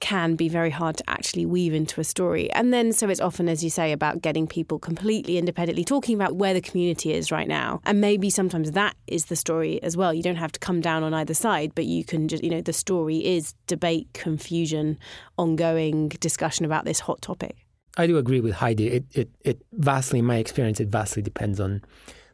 can 0.00 0.34
be 0.34 0.48
very 0.48 0.70
hard 0.70 0.96
to 0.96 1.04
actually 1.08 1.46
weave 1.46 1.72
into 1.74 2.00
a 2.00 2.04
story. 2.04 2.50
And 2.52 2.72
then, 2.72 2.92
so 2.92 3.08
it's 3.08 3.20
often, 3.20 3.48
as 3.48 3.62
you 3.62 3.70
say, 3.70 3.92
about 3.92 4.22
getting 4.22 4.46
people 4.46 4.78
completely 4.78 5.38
independently 5.38 5.84
talking 5.84 6.14
about 6.14 6.36
where 6.36 6.54
the 6.54 6.60
community 6.60 7.12
is 7.12 7.30
right 7.30 7.46
now. 7.46 7.80
And 7.84 8.00
maybe 8.00 8.30
sometimes 8.30 8.72
that 8.72 8.96
is 9.06 9.26
the 9.26 9.36
story 9.36 9.82
as 9.82 9.96
well. 9.96 10.12
You 10.12 10.22
don't 10.22 10.36
have 10.36 10.52
to 10.52 10.60
come 10.60 10.80
down 10.80 11.02
on 11.02 11.14
either 11.14 11.34
side, 11.34 11.72
but 11.74 11.84
you 11.84 12.04
can 12.04 12.28
just, 12.28 12.42
you 12.42 12.50
know, 12.50 12.60
the 12.60 12.72
story 12.72 13.18
is 13.18 13.54
debate, 13.66 14.08
confusion, 14.14 14.98
ongoing 15.36 16.08
discussion 16.08 16.64
about 16.64 16.84
this 16.84 17.00
hot 17.00 17.20
topic. 17.22 17.66
I 17.96 18.06
do 18.06 18.18
agree 18.18 18.40
with 18.40 18.54
Heidi. 18.54 18.88
It, 18.88 19.04
it, 19.12 19.30
it 19.42 19.62
vastly, 19.72 20.20
in 20.20 20.24
my 20.24 20.36
experience, 20.36 20.80
it 20.80 20.88
vastly 20.88 21.22
depends 21.22 21.60
on 21.60 21.82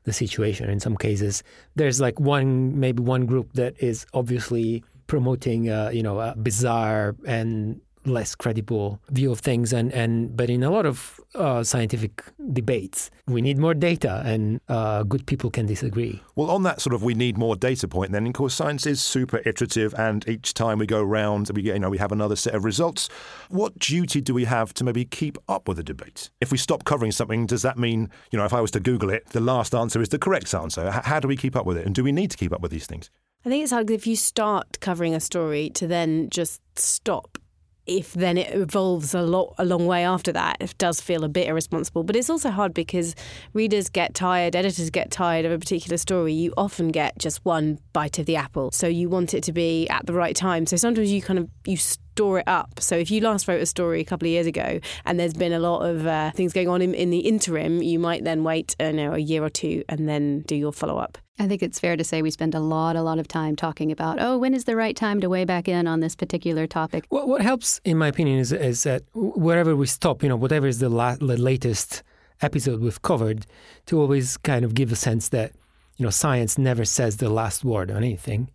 the 0.04 0.12
situation. 0.12 0.70
In 0.70 0.78
some 0.78 0.96
cases, 0.96 1.42
there's 1.74 2.00
like 2.00 2.20
one, 2.20 2.78
maybe 2.78 3.02
one 3.02 3.26
group 3.26 3.52
that 3.54 3.74
is 3.82 4.06
obviously 4.14 4.84
promoting, 5.06 5.68
uh, 5.68 5.90
you 5.92 6.02
know, 6.02 6.20
a 6.20 6.34
bizarre 6.36 7.16
and 7.26 7.80
less 8.04 8.36
credible 8.36 9.00
view 9.10 9.32
of 9.32 9.40
things. 9.40 9.72
And, 9.72 9.92
and 9.92 10.36
but 10.36 10.48
in 10.48 10.62
a 10.62 10.70
lot 10.70 10.86
of 10.86 11.20
uh, 11.34 11.64
scientific 11.64 12.22
debates, 12.52 13.10
we 13.26 13.42
need 13.42 13.58
more 13.58 13.74
data, 13.74 14.22
and 14.24 14.60
uh, 14.68 15.02
good 15.02 15.26
people 15.26 15.50
can 15.50 15.66
disagree. 15.66 16.22
Well, 16.36 16.48
on 16.48 16.62
that 16.62 16.80
sort 16.80 16.94
of 16.94 17.02
we 17.02 17.14
need 17.14 17.36
more 17.36 17.56
data 17.56 17.88
point, 17.88 18.12
then, 18.12 18.24
of 18.26 18.32
course, 18.32 18.54
science 18.54 18.86
is 18.86 19.00
super 19.00 19.42
iterative, 19.44 19.92
and 19.98 20.26
each 20.28 20.54
time 20.54 20.78
we 20.78 20.86
go 20.86 21.02
round, 21.02 21.50
we 21.52 21.62
get, 21.62 21.74
you 21.74 21.80
know, 21.80 21.90
we 21.90 21.98
have 21.98 22.12
another 22.12 22.36
set 22.36 22.54
of 22.54 22.64
results. 22.64 23.08
What 23.48 23.76
duty 23.80 24.20
do 24.20 24.32
we 24.32 24.44
have 24.44 24.72
to 24.74 24.84
maybe 24.84 25.04
keep 25.04 25.36
up 25.48 25.66
with 25.66 25.78
the 25.78 25.82
debate? 25.82 26.30
If 26.40 26.52
we 26.52 26.58
stop 26.58 26.84
covering 26.84 27.10
something, 27.10 27.46
does 27.46 27.62
that 27.62 27.76
mean, 27.76 28.08
you 28.30 28.38
know, 28.38 28.44
if 28.44 28.52
I 28.52 28.60
was 28.60 28.70
to 28.70 28.80
Google 28.80 29.10
it, 29.10 29.26
the 29.30 29.40
last 29.40 29.74
answer 29.74 30.00
is 30.00 30.10
the 30.10 30.18
correct 30.18 30.54
answer? 30.54 30.92
How 30.92 31.18
do 31.18 31.26
we 31.26 31.36
keep 31.36 31.56
up 31.56 31.66
with 31.66 31.76
it, 31.76 31.86
and 31.86 31.94
do 31.94 32.04
we 32.04 32.12
need 32.12 32.30
to 32.30 32.36
keep 32.36 32.52
up 32.52 32.60
with 32.60 32.70
these 32.70 32.86
things? 32.86 33.10
I 33.46 33.48
think 33.48 33.62
it's 33.62 33.70
hard 33.70 33.92
if 33.92 34.08
you 34.08 34.16
start 34.16 34.80
covering 34.80 35.14
a 35.14 35.20
story 35.20 35.70
to 35.74 35.86
then 35.86 36.28
just 36.30 36.60
stop. 36.76 37.38
If 37.86 38.12
then 38.12 38.38
it 38.38 38.52
evolves 38.52 39.14
a 39.14 39.22
lot 39.22 39.54
a 39.56 39.64
long 39.64 39.86
way 39.86 40.04
after 40.04 40.32
that, 40.32 40.56
it 40.58 40.76
does 40.78 41.00
feel 41.00 41.22
a 41.22 41.28
bit 41.28 41.46
irresponsible. 41.46 42.02
But 42.02 42.16
it's 42.16 42.28
also 42.28 42.50
hard 42.50 42.74
because 42.74 43.14
readers 43.52 43.88
get 43.88 44.14
tired, 44.14 44.56
editors 44.56 44.90
get 44.90 45.12
tired 45.12 45.44
of 45.44 45.52
a 45.52 45.60
particular 45.60 45.96
story. 45.96 46.32
You 46.32 46.54
often 46.56 46.88
get 46.88 47.16
just 47.18 47.44
one 47.44 47.78
bite 47.92 48.18
of 48.18 48.26
the 48.26 48.34
apple, 48.34 48.72
so 48.72 48.88
you 48.88 49.08
want 49.08 49.32
it 49.32 49.44
to 49.44 49.52
be 49.52 49.88
at 49.90 50.06
the 50.06 50.12
right 50.12 50.34
time. 50.34 50.66
So 50.66 50.76
sometimes 50.76 51.12
you 51.12 51.22
kind 51.22 51.38
of 51.38 51.48
you 51.64 51.76
store 51.76 52.40
it 52.40 52.48
up. 52.48 52.80
So 52.80 52.96
if 52.96 53.12
you 53.12 53.20
last 53.20 53.46
wrote 53.46 53.62
a 53.62 53.66
story 53.66 54.00
a 54.00 54.04
couple 54.04 54.26
of 54.26 54.30
years 54.30 54.48
ago 54.48 54.80
and 55.04 55.20
there's 55.20 55.34
been 55.34 55.52
a 55.52 55.60
lot 55.60 55.82
of 55.82 56.04
uh, 56.04 56.32
things 56.32 56.52
going 56.52 56.68
on 56.68 56.82
in, 56.82 56.94
in, 56.94 57.10
the 57.10 57.20
interim, 57.20 57.80
you 57.80 58.00
might 58.00 58.24
then 58.24 58.42
wait, 58.42 58.74
uh, 58.80 58.90
know, 58.90 59.12
a 59.12 59.18
year 59.18 59.44
or 59.44 59.50
two 59.50 59.84
and 59.88 60.08
then 60.08 60.40
do 60.40 60.56
your 60.56 60.72
follow 60.72 60.98
up. 60.98 61.18
I 61.38 61.46
think 61.46 61.62
it's 61.62 61.78
fair 61.78 61.96
to 61.96 62.04
say 62.04 62.22
we 62.22 62.30
spend 62.30 62.54
a 62.54 62.60
lot, 62.60 62.96
a 62.96 63.02
lot 63.02 63.18
of 63.18 63.28
time 63.28 63.56
talking 63.56 63.92
about, 63.92 64.18
oh, 64.20 64.38
when 64.38 64.54
is 64.54 64.64
the 64.64 64.74
right 64.74 64.96
time 64.96 65.20
to 65.20 65.28
weigh 65.28 65.44
back 65.44 65.68
in 65.68 65.86
on 65.86 66.00
this 66.00 66.16
particular 66.16 66.66
topic? 66.66 67.04
What, 67.10 67.28
what 67.28 67.42
helps, 67.42 67.78
in 67.84 67.98
my 67.98 68.08
opinion, 68.08 68.38
is, 68.38 68.52
is 68.52 68.84
that 68.84 69.02
wherever 69.14 69.76
we 69.76 69.86
stop, 69.86 70.22
you 70.22 70.30
know, 70.30 70.36
whatever 70.36 70.66
is 70.66 70.78
the, 70.78 70.88
la- 70.88 71.16
the 71.16 71.36
latest 71.36 72.02
episode 72.40 72.80
we've 72.80 73.02
covered, 73.02 73.46
to 73.86 74.00
always 74.00 74.38
kind 74.38 74.64
of 74.64 74.74
give 74.74 74.90
a 74.92 74.96
sense 74.96 75.28
that, 75.28 75.52
you 75.96 76.04
know, 76.04 76.10
science 76.10 76.56
never 76.56 76.84
says 76.86 77.18
the 77.18 77.28
last 77.28 77.64
word 77.64 77.90
on 77.90 77.98
anything, 78.02 78.50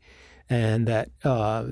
and 0.50 0.88
that 0.88 1.10
uh, 1.24 1.66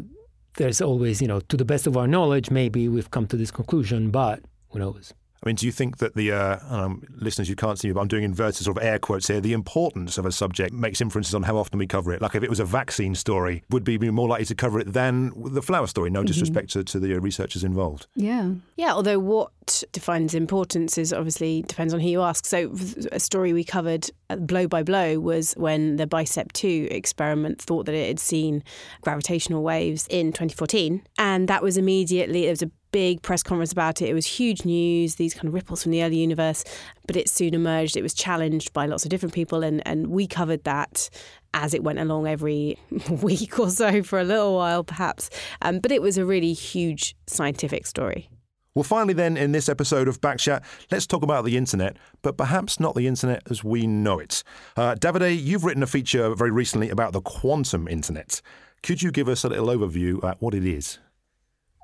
there's 0.58 0.80
always, 0.80 1.22
you 1.22 1.28
know, 1.28 1.40
to 1.40 1.58
the 1.58 1.66
best 1.66 1.88
of 1.88 1.98
our 1.98 2.08
knowledge, 2.08 2.52
maybe 2.52 2.88
we've 2.88 3.10
come 3.10 3.26
to 3.28 3.38
this 3.38 3.52
conclusion, 3.52 4.12
but 4.12 4.42
who 4.70 4.80
knows? 4.80 5.14
I 5.42 5.48
mean, 5.48 5.56
do 5.56 5.66
you 5.66 5.72
think 5.72 5.98
that 5.98 6.16
the 6.16 6.32
uh, 6.32 6.58
um, 6.70 7.04
listeners, 7.16 7.50
you 7.50 7.56
can't 7.56 7.80
see 7.80 7.88
me, 7.88 7.94
but 7.94 8.02
I'm 8.02 8.08
doing 8.08 8.24
inverted 8.24 8.66
sort 8.66 8.78
of 8.78 8.84
air 8.84 9.00
quotes 9.00 9.28
here. 9.28 9.40
The 9.40 9.54
importance 9.54 10.18
of 10.18 10.26
a 10.26 10.32
subject 10.32 10.74
makes 10.74 11.00
inferences 11.00 11.34
on 11.34 11.44
how 11.44 11.58
often 11.58 11.80
we 11.80 11.88
cover 11.88 12.12
it. 12.12 12.22
Like 12.22 12.36
if 12.36 12.44
it 12.44 12.50
was 12.50 12.60
a 12.60 12.66
vaccine 12.66 13.16
story, 13.16 13.64
would 13.70 13.84
be 13.84 13.98
more 13.98 14.28
likely 14.28 14.46
to 14.46 14.56
cover 14.56 14.80
it 14.80 14.92
than 14.92 15.32
the 15.54 15.62
flower 15.62 15.88
story. 15.88 16.10
No 16.10 16.20
mm-hmm. 16.20 16.28
disrespect 16.28 16.72
to, 16.72 16.84
to, 16.84 17.00
the 17.00 17.18
researchers 17.20 17.64
involved. 17.64 18.08
Yeah, 18.16 18.52
yeah. 18.76 18.94
Although 18.94 19.20
what 19.20 19.84
defines 19.94 20.34
importance 20.34 20.98
is 20.98 21.14
obviously 21.14 21.62
depends 21.64 21.94
on 21.94 22.00
who 22.00 22.10
you 22.10 22.22
ask. 22.22 22.46
So 22.46 22.74
a 23.12 23.20
story 23.20 23.54
we 23.54 23.64
covered 23.64 24.10
uh, 24.30 24.36
blow 24.36 24.68
by 24.68 24.84
blow 24.84 25.20
was 25.20 25.54
when 25.54 25.96
the 25.96 26.08
BICEP2 26.08 26.92
experiment 26.92 27.62
thought 27.62 27.86
that 27.86 27.96
it 27.96 28.08
had 28.08 28.20
seen 28.20 28.64
gravitational 29.02 29.64
waves 29.64 30.08
in 30.10 30.28
2014, 30.28 31.02
and 31.18 31.48
that 31.48 31.64
was 31.64 31.78
immediately 31.78 32.42
there 32.42 32.52
was 32.52 32.62
a 32.62 32.72
big 32.92 33.22
press 33.22 33.44
conference 33.44 33.72
about 33.72 34.02
it. 34.02 34.10
It 34.10 34.14
was 34.14 34.26
huge 34.26 34.66
news, 34.66 35.16
these 35.16 35.34
kind 35.34 35.48
of 35.48 35.54
ripples 35.54 35.84
from 35.84 35.92
the 35.92 36.04
early 36.04 36.18
universe, 36.18 36.64
but 37.08 37.16
it 37.16 37.30
soon 37.30 37.54
emerged. 37.54 37.98
It 37.98 38.02
was 38.02 38.14
challenged 38.14 38.74
by 38.74 38.86
lots 38.86 39.04
of 39.04 39.10
different 39.10 39.34
people, 39.34 39.64
and, 39.64 39.86
and 39.88 40.08
we 40.08 40.28
covered 40.28 40.64
that 40.64 41.10
as 41.54 41.74
it 41.74 41.84
went 41.84 42.00
along 42.00 42.28
every 42.28 42.78
week 43.22 43.60
or 43.60 43.70
so 43.70 44.04
for 44.04 44.20
a 44.20 44.24
little 44.24 44.56
while, 44.56 44.84
perhaps. 44.84 45.30
Um, 45.62 45.80
but 45.80 45.92
it 45.92 46.02
was 46.02 46.18
a 46.18 46.26
really 46.26 46.54
huge 46.54 47.16
scientific 47.28 47.86
story. 47.86 48.30
Well, 48.76 48.84
finally, 48.84 49.14
then, 49.14 49.36
in 49.36 49.52
this 49.52 49.68
episode 49.68 50.08
of 50.08 50.22
Backchat, 50.22 50.64
let's 50.92 51.08
talk 51.08 51.24
about 51.24 51.44
the 51.44 51.58
internet, 51.58 51.98
but 52.22 52.38
perhaps 52.38 52.80
not 52.80 52.96
the 52.96 53.08
internet 53.08 53.42
as 53.50 53.64
we 53.64 53.88
know 53.88 54.20
it. 54.20 54.44
Uh, 54.78 54.96
Davide, 54.96 55.42
you've 55.42 55.66
written 55.66 55.82
a 55.82 55.88
feature 55.88 56.34
very 56.36 56.52
recently 56.52 56.90
about 56.90 57.12
the 57.12 57.22
quantum 57.22 57.88
internet. 57.88 58.42
Could 58.84 59.02
you 59.02 59.12
give 59.12 59.28
us 59.28 59.44
a 59.44 59.50
little 59.50 59.68
overview 59.68 60.24
at 60.24 60.42
what 60.42 60.54
it 60.54 60.66
is? 60.66 61.00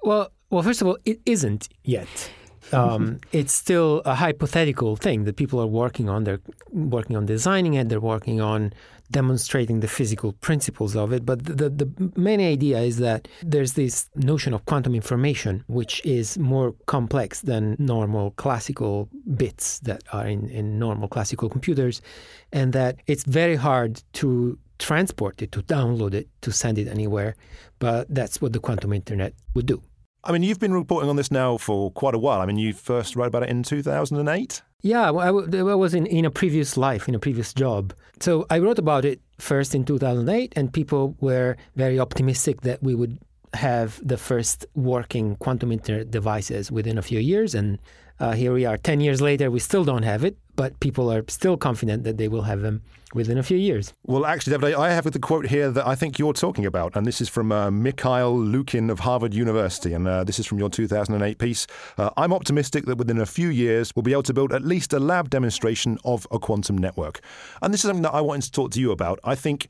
Well, 0.04 0.32
well, 0.50 0.64
first 0.64 0.82
of 0.82 0.88
all, 0.88 0.98
it 1.06 1.20
isn't 1.26 1.70
yet. 1.84 2.32
Um, 2.72 3.20
it's 3.32 3.54
still 3.54 4.02
a 4.06 4.16
hypothetical 4.16 4.96
thing 4.96 5.26
that 5.26 5.36
people 5.36 5.62
are 5.62 5.68
working 5.68 6.10
on. 6.10 6.24
They're 6.24 6.42
working 6.72 7.16
on 7.16 7.26
designing 7.26 7.76
it. 7.76 7.90
They're 7.90 8.00
working 8.00 8.42
on 8.42 8.74
demonstrating 9.12 9.82
the 9.82 9.88
physical 9.88 10.34
principles 10.34 10.96
of 10.96 11.14
it. 11.14 11.26
But 11.26 11.46
the, 11.46 11.70
the 11.70 12.12
main 12.16 12.42
idea 12.42 12.80
is 12.80 12.98
that 12.98 13.28
there's 13.44 13.74
this 13.74 14.10
notion 14.16 14.54
of 14.54 14.66
quantum 14.66 14.96
information, 14.96 15.64
which 15.68 16.04
is 16.04 16.38
more 16.38 16.74
complex 16.88 17.42
than 17.42 17.76
normal 17.78 18.32
classical 18.32 19.10
bits 19.36 19.80
that 19.82 20.02
are 20.12 20.26
in, 20.26 20.50
in 20.50 20.80
normal 20.80 21.08
classical 21.08 21.50
computers, 21.50 22.02
and 22.52 22.74
that 22.74 22.98
it's 23.06 23.24
very 23.26 23.56
hard 23.56 24.02
to 24.14 24.58
transport 24.80 25.42
it, 25.42 25.52
to 25.54 25.62
download 25.64 26.14
it, 26.14 26.28
to 26.42 26.52
send 26.52 26.78
it 26.78 26.88
anywhere. 26.88 27.36
But 27.80 28.08
that's 28.10 28.42
what 28.42 28.54
the 28.54 28.60
quantum 28.60 28.94
internet 28.94 29.34
would 29.54 29.66
do. 29.66 29.82
I 30.24 30.32
mean, 30.32 30.42
you've 30.42 30.60
been 30.60 30.74
reporting 30.74 31.10
on 31.10 31.18
this 31.18 31.30
now 31.30 31.58
for 31.58 31.92
quite 31.92 32.16
a 32.16 32.20
while. 32.20 32.42
I 32.42 32.46
mean, 32.48 32.58
you 32.58 32.74
first 32.74 33.16
wrote 33.16 33.28
about 33.28 33.44
it 33.44 33.50
in 33.50 33.62
2008. 33.62 34.62
Yeah, 34.82 35.12
I, 35.12 35.32
was 35.32 35.94
in, 35.94 36.06
in 36.08 36.26
a 36.26 36.32
previous 36.32 36.78
life, 36.78 37.08
in 37.08 37.16
a 37.16 37.20
previous 37.20 37.54
job. 37.54 37.94
So 38.20 38.46
I 38.50 38.60
wrote 38.60 38.80
about 38.80 39.06
it 39.06 39.20
first 39.40 39.76
in 39.76 39.84
2008, 39.84 40.54
and 40.56 40.74
people 40.74 41.16
were 41.20 41.58
very 41.76 42.00
optimistic 42.00 42.62
that 42.62 42.82
we 42.82 42.96
would 42.96 43.20
have 43.54 44.00
the 44.08 44.18
first 44.18 44.66
working 44.76 45.36
quantum 45.38 45.72
internet 45.72 46.12
devices 46.12 46.72
within 46.72 46.98
a 46.98 47.02
few 47.02 47.20
years. 47.20 47.56
And 47.56 47.80
uh, 48.20 48.34
here 48.34 48.54
we 48.54 48.66
are, 48.66 48.78
10 48.78 49.02
years 49.02 49.22
later, 49.22 49.50
we 49.50 49.60
still 49.60 49.84
don't 49.84 50.04
have 50.04 50.24
it, 50.24 50.38
but 50.56 50.80
people 50.80 51.12
are 51.12 51.24
still 51.28 51.58
confident 51.58 52.04
that 52.04 52.18
they 52.18 52.28
will 52.28 52.44
have 52.44 52.62
them 52.62 52.82
within 53.14 53.38
a 53.38 53.44
few 53.44 53.58
years. 53.58 53.94
Well, 54.06 54.26
actually, 54.26 54.58
David, 54.58 54.76
I 54.76 54.92
have 54.92 55.06
with 55.06 55.14
the 55.14 55.20
quote 55.20 55.48
here 55.48 55.72
that 55.72 55.88
I 55.88 55.96
think 55.96 56.20
you're 56.20 56.34
talking 56.34 56.66
about, 56.66 56.96
and 56.96 57.08
this 57.08 57.22
is 57.22 57.30
from 57.30 57.52
uh, 57.52 57.72
Mikhail 57.72 58.38
Lukin 58.38 58.90
of 58.90 59.00
Harvard 59.00 59.34
University, 59.34 59.94
and 59.94 60.08
uh, 60.08 60.24
this 60.24 60.38
is 60.38 60.46
from 60.46 60.60
your 60.60 60.70
2008 60.70 61.38
piece. 61.38 61.66
Uh, 61.98 62.10
I'm 62.18 62.34
optimistic 62.34 62.86
that 62.86 62.98
within 62.98 63.20
a 63.20 63.26
few 63.26 63.50
years 63.50 63.96
we'll 63.96 64.04
be 64.04 64.12
able 64.12 64.24
to 64.24 64.34
build 64.34 64.52
at 64.54 64.64
least 64.64 64.94
a 64.94 65.00
lab 65.00 65.30
demonstration 65.30 65.98
of 66.04 66.28
a 66.32 66.40
quantum 66.40 66.78
network. 66.78 67.22
And 67.62 67.74
this 67.74 67.84
is 67.84 67.88
something 67.88 68.04
that 68.04 68.14
I 68.14 68.22
wanted 68.22 68.44
to 68.44 68.52
talk 68.52 68.72
to 68.72 68.80
you 68.80 68.92
about. 68.92 69.20
I 69.24 69.36
think 69.36 69.68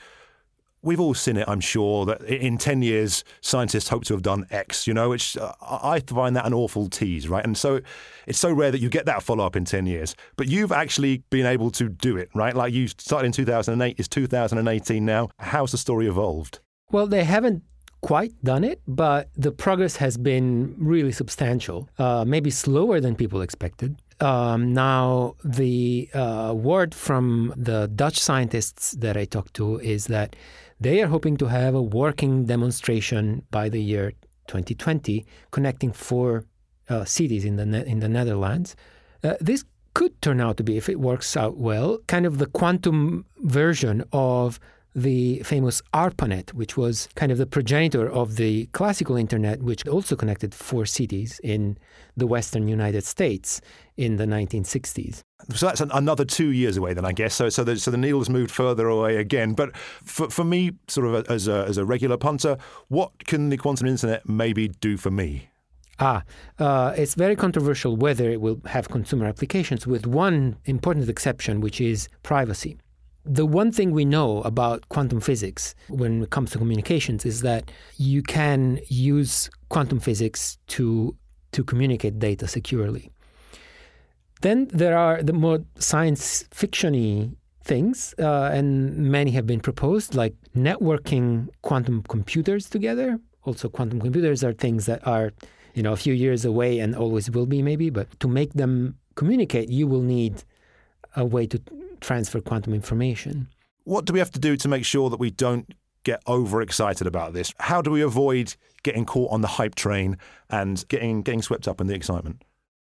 we've 0.86 1.00
all 1.00 1.14
seen 1.14 1.36
it, 1.36 1.46
I'm 1.48 1.60
sure, 1.60 2.06
that 2.06 2.22
in 2.22 2.58
10 2.58 2.82
years, 2.82 3.24
scientists 3.42 3.90
hope 3.90 4.06
to 4.06 4.14
have 4.14 4.22
done 4.22 4.46
X, 4.52 4.88
you 4.88 4.94
know, 4.94 5.10
which 5.10 5.36
uh, 5.36 5.52
I 5.62 6.00
find 6.00 6.36
that 6.36 6.46
an 6.46 6.54
awful 6.54 6.88
tease, 6.88 7.28
right? 7.28 7.44
And 7.44 7.58
so 7.58 7.82
it's 8.28 8.40
so 8.40 8.52
rare 8.54 8.72
that 8.72 8.80
you 8.80 8.90
get 8.90 9.06
that 9.08 9.24
follow 9.24 9.46
up 9.46 9.56
in 9.56 9.66
10 9.66 9.88
years. 9.88 10.16
But 10.38 10.48
you've 10.48 10.72
actually 10.72 11.24
been 11.30 11.46
able 11.46 11.72
to 11.72 11.90
do 11.90 12.18
it, 12.18 12.30
right? 12.36 12.56
Like 12.56 12.72
you 12.74 12.88
started 12.88 13.26
in 13.26 13.32
2008, 13.32 13.96
it's 13.98 14.08
2018 14.08 15.04
now. 15.04 15.30
How's 15.40 15.72
the 15.72 15.78
story 15.78 16.08
evolved? 16.08 16.60
Well, 16.92 17.08
they 17.08 17.24
haven't 17.24 17.64
quite 18.02 18.32
done 18.44 18.64
it, 18.64 18.80
but 18.88 19.30
the 19.36 19.52
progress 19.52 19.96
has 19.96 20.16
been 20.16 20.76
really 20.78 21.12
substantial, 21.12 21.90
uh, 21.98 22.24
maybe 22.26 22.52
slower 22.52 23.00
than 23.00 23.16
people 23.16 23.42
expected. 23.42 23.96
Um, 24.20 24.74
now, 24.74 25.36
the 25.44 26.10
uh, 26.14 26.54
word 26.56 26.96
from 26.96 27.54
the 27.58 27.88
Dutch 27.88 28.20
scientists 28.20 28.92
that 28.92 29.18
I 29.18 29.26
talked 29.26 29.56
to 29.56 29.80
is 29.80 30.06
that 30.08 30.36
they 30.80 31.02
are 31.02 31.08
hoping 31.08 31.38
to 31.38 31.48
have 31.48 31.74
a 31.74 31.82
working 31.82 32.46
demonstration 32.46 33.44
by 33.52 33.70
the 33.70 33.82
year 33.82 34.12
2020, 34.48 35.26
connecting 35.52 35.92
four 35.92 36.46
uh, 36.90 37.06
cities 37.06 37.46
in 37.46 37.56
the 37.56 37.66
ne- 37.66 37.86
in 37.86 38.00
the 38.00 38.10
Netherlands. 38.10 38.76
Uh, 39.24 39.36
this 39.40 39.66
could 39.94 40.22
turn 40.22 40.42
out 40.42 40.58
to 40.58 40.64
be, 40.64 40.78
if 40.78 40.90
it 40.90 41.00
works 41.00 41.36
out 41.38 41.58
well, 41.58 42.00
kind 42.08 42.26
of 42.26 42.38
the 42.38 42.46
quantum 42.46 43.26
version 43.44 44.04
of 44.12 44.60
the 44.96 45.40
famous 45.40 45.82
ARPANET, 45.94 46.54
which 46.54 46.78
was 46.78 47.10
kind 47.16 47.32
of 47.32 47.38
the 47.38 47.46
progenitor 47.46 48.10
of 48.10 48.38
the 48.38 48.68
classical 48.68 49.18
internet, 49.18 49.62
which 49.62 49.86
also 49.88 50.16
connected 50.16 50.56
four 50.56 50.86
cities 50.86 51.40
in 51.44 51.78
the 52.16 52.26
western 52.26 52.68
United 52.68 53.04
States 53.04 53.60
in 53.98 54.16
the 54.16 54.26
1960s. 54.26 55.22
So 55.54 55.68
that's 55.68 55.82
another 55.82 56.24
two 56.24 56.52
years 56.52 56.78
away, 56.78 56.94
then 56.94 57.06
I 57.06 57.12
guess. 57.12 57.36
So, 57.36 57.50
so 57.50 57.64
the, 57.64 57.78
so 57.78 57.92
the 57.92 57.98
needle 57.98 58.20
has 58.20 58.30
moved 58.30 58.52
further 58.52 58.88
away 58.88 59.18
again. 59.18 59.54
But 59.54 59.76
for, 59.78 60.30
for 60.30 60.46
me, 60.46 60.72
sort 60.88 61.08
of 61.08 61.30
as 61.30 61.50
a, 61.50 61.66
as 61.68 61.78
a 61.78 61.86
regular 61.86 62.18
punter, 62.18 62.58
what 62.88 63.26
can 63.26 63.50
the 63.50 63.58
quantum 63.58 63.88
internet 63.88 64.28
maybe 64.28 64.70
do 64.70 64.96
for 64.96 65.12
me? 65.12 65.50
Ah, 66.00 66.24
uh, 66.60 66.94
it's 66.98 67.16
very 67.16 67.36
controversial 67.36 67.96
whether 67.96 68.30
it 68.30 68.42
will 68.42 68.60
have 68.66 68.90
consumer 68.90 69.26
applications, 69.26 69.88
with 69.88 70.06
one 70.06 70.58
important 70.66 71.08
exception, 71.08 71.62
which 71.62 71.80
is 71.80 72.10
privacy. 72.24 72.78
The 73.26 73.46
one 73.46 73.72
thing 73.72 73.92
we 73.92 74.06
know 74.06 74.42
about 74.44 74.88
quantum 74.90 75.20
physics 75.20 75.74
when 75.90 76.24
it 76.24 76.30
comes 76.30 76.52
to 76.52 76.60
communications 76.60 77.26
is 77.26 77.42
that 77.42 77.72
you 77.98 78.22
can 78.22 78.80
use 78.88 79.50
quantum 79.70 80.00
physics 80.00 80.60
to, 80.68 81.16
to 81.52 81.64
communicate 81.64 82.20
data 82.20 82.48
securely. 82.48 83.12
Then 84.42 84.68
there 84.68 84.96
are 84.96 85.24
the 85.24 85.34
more 85.34 85.60
science 85.80 86.44
fictiony 86.52 87.36
things, 87.64 88.14
uh, 88.20 88.52
and 88.54 88.96
many 88.96 89.32
have 89.32 89.48
been 89.48 89.60
proposed, 89.60 90.14
like 90.14 90.36
networking 90.56 91.48
quantum 91.64 92.04
computers 92.04 92.70
together. 92.70 93.20
Also, 93.44 93.70
quantum 93.70 94.00
computers 94.00 94.44
are 94.44 94.54
things 94.54 94.86
that 94.86 95.06
are, 95.08 95.34
you 95.74 95.82
know, 95.82 95.94
a 95.94 95.98
few 95.98 96.14
years 96.14 96.46
away 96.46 96.78
and 96.78 96.96
always 96.96 97.32
will 97.32 97.48
be, 97.48 97.64
maybe. 97.64 97.90
But 97.90 98.20
to 98.20 98.28
make 98.28 98.54
them 98.54 98.98
communicate, 99.16 99.70
you 99.70 99.88
will 99.88 100.04
need 100.04 100.44
a 101.16 101.26
way 101.26 101.48
to 101.48 101.60
transfer 102.06 102.40
quantum 102.40 102.74
information. 102.74 103.48
What 103.84 104.06
do 104.06 104.14
we 104.14 104.20
have 104.20 104.32
to 104.32 104.40
do 104.40 104.56
to 104.58 104.68
make 104.68 104.86
sure 104.86 105.10
that 105.10 105.20
we 105.20 105.32
don't 105.32 105.74
get 106.04 106.22
overexcited 106.28 107.08
about 107.08 107.34
this? 107.34 107.54
How 107.60 107.82
do 107.82 107.92
we 107.92 108.02
avoid 108.02 108.56
getting 108.84 109.06
caught 109.06 109.32
on 109.32 109.42
the 109.42 109.48
hype 109.48 109.76
train 109.76 110.18
and 110.50 110.88
getting 110.88 111.24
getting 111.24 111.42
swept 111.42 111.68
up 111.68 111.82
in 111.82 111.88
the 111.88 111.96
excitement? 111.96 112.44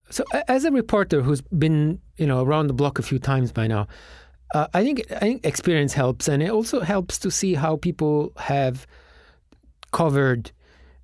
So, 0.10 0.26
as 0.48 0.66
a 0.66 0.72
reporter 0.72 1.22
who's 1.22 1.42
been 1.42 2.00
you 2.18 2.28
know 2.28 2.44
around 2.44 2.68
the 2.68 2.74
block 2.74 3.00
a 3.00 3.04
few 3.04 3.20
times 3.20 3.52
by 3.52 3.68
now, 3.68 3.88
uh, 4.54 4.68
I 4.74 4.84
think 4.84 5.04
I 5.12 5.20
think 5.20 5.46
experience 5.46 5.94
helps, 5.94 6.28
and 6.28 6.44
it 6.44 6.50
also 6.50 6.82
helps 6.82 7.18
to 7.20 7.32
see 7.32 7.54
how 7.54 7.78
people 7.78 8.34
have 8.38 8.86
covered. 9.92 10.52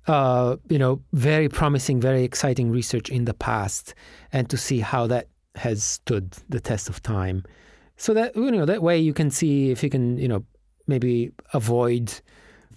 Uh, 0.06 0.56
you 0.70 0.78
know, 0.78 1.02
very 1.12 1.50
promising, 1.50 2.00
very 2.00 2.24
exciting 2.24 2.70
research 2.70 3.10
in 3.10 3.26
the 3.26 3.34
past, 3.34 3.94
and 4.32 4.48
to 4.48 4.56
see 4.56 4.80
how 4.80 5.06
that 5.06 5.28
has 5.54 5.84
stood 5.84 6.34
the 6.48 6.60
test 6.60 6.88
of 6.88 7.02
time. 7.02 7.44
So 7.98 8.14
that 8.14 8.34
you 8.36 8.50
know 8.50 8.64
that 8.64 8.82
way 8.82 8.98
you 8.98 9.12
can 9.12 9.30
see 9.30 9.70
if 9.70 9.82
you 9.82 9.90
can 9.90 10.16
you 10.16 10.28
know 10.28 10.44
maybe 10.86 11.32
avoid 11.52 12.20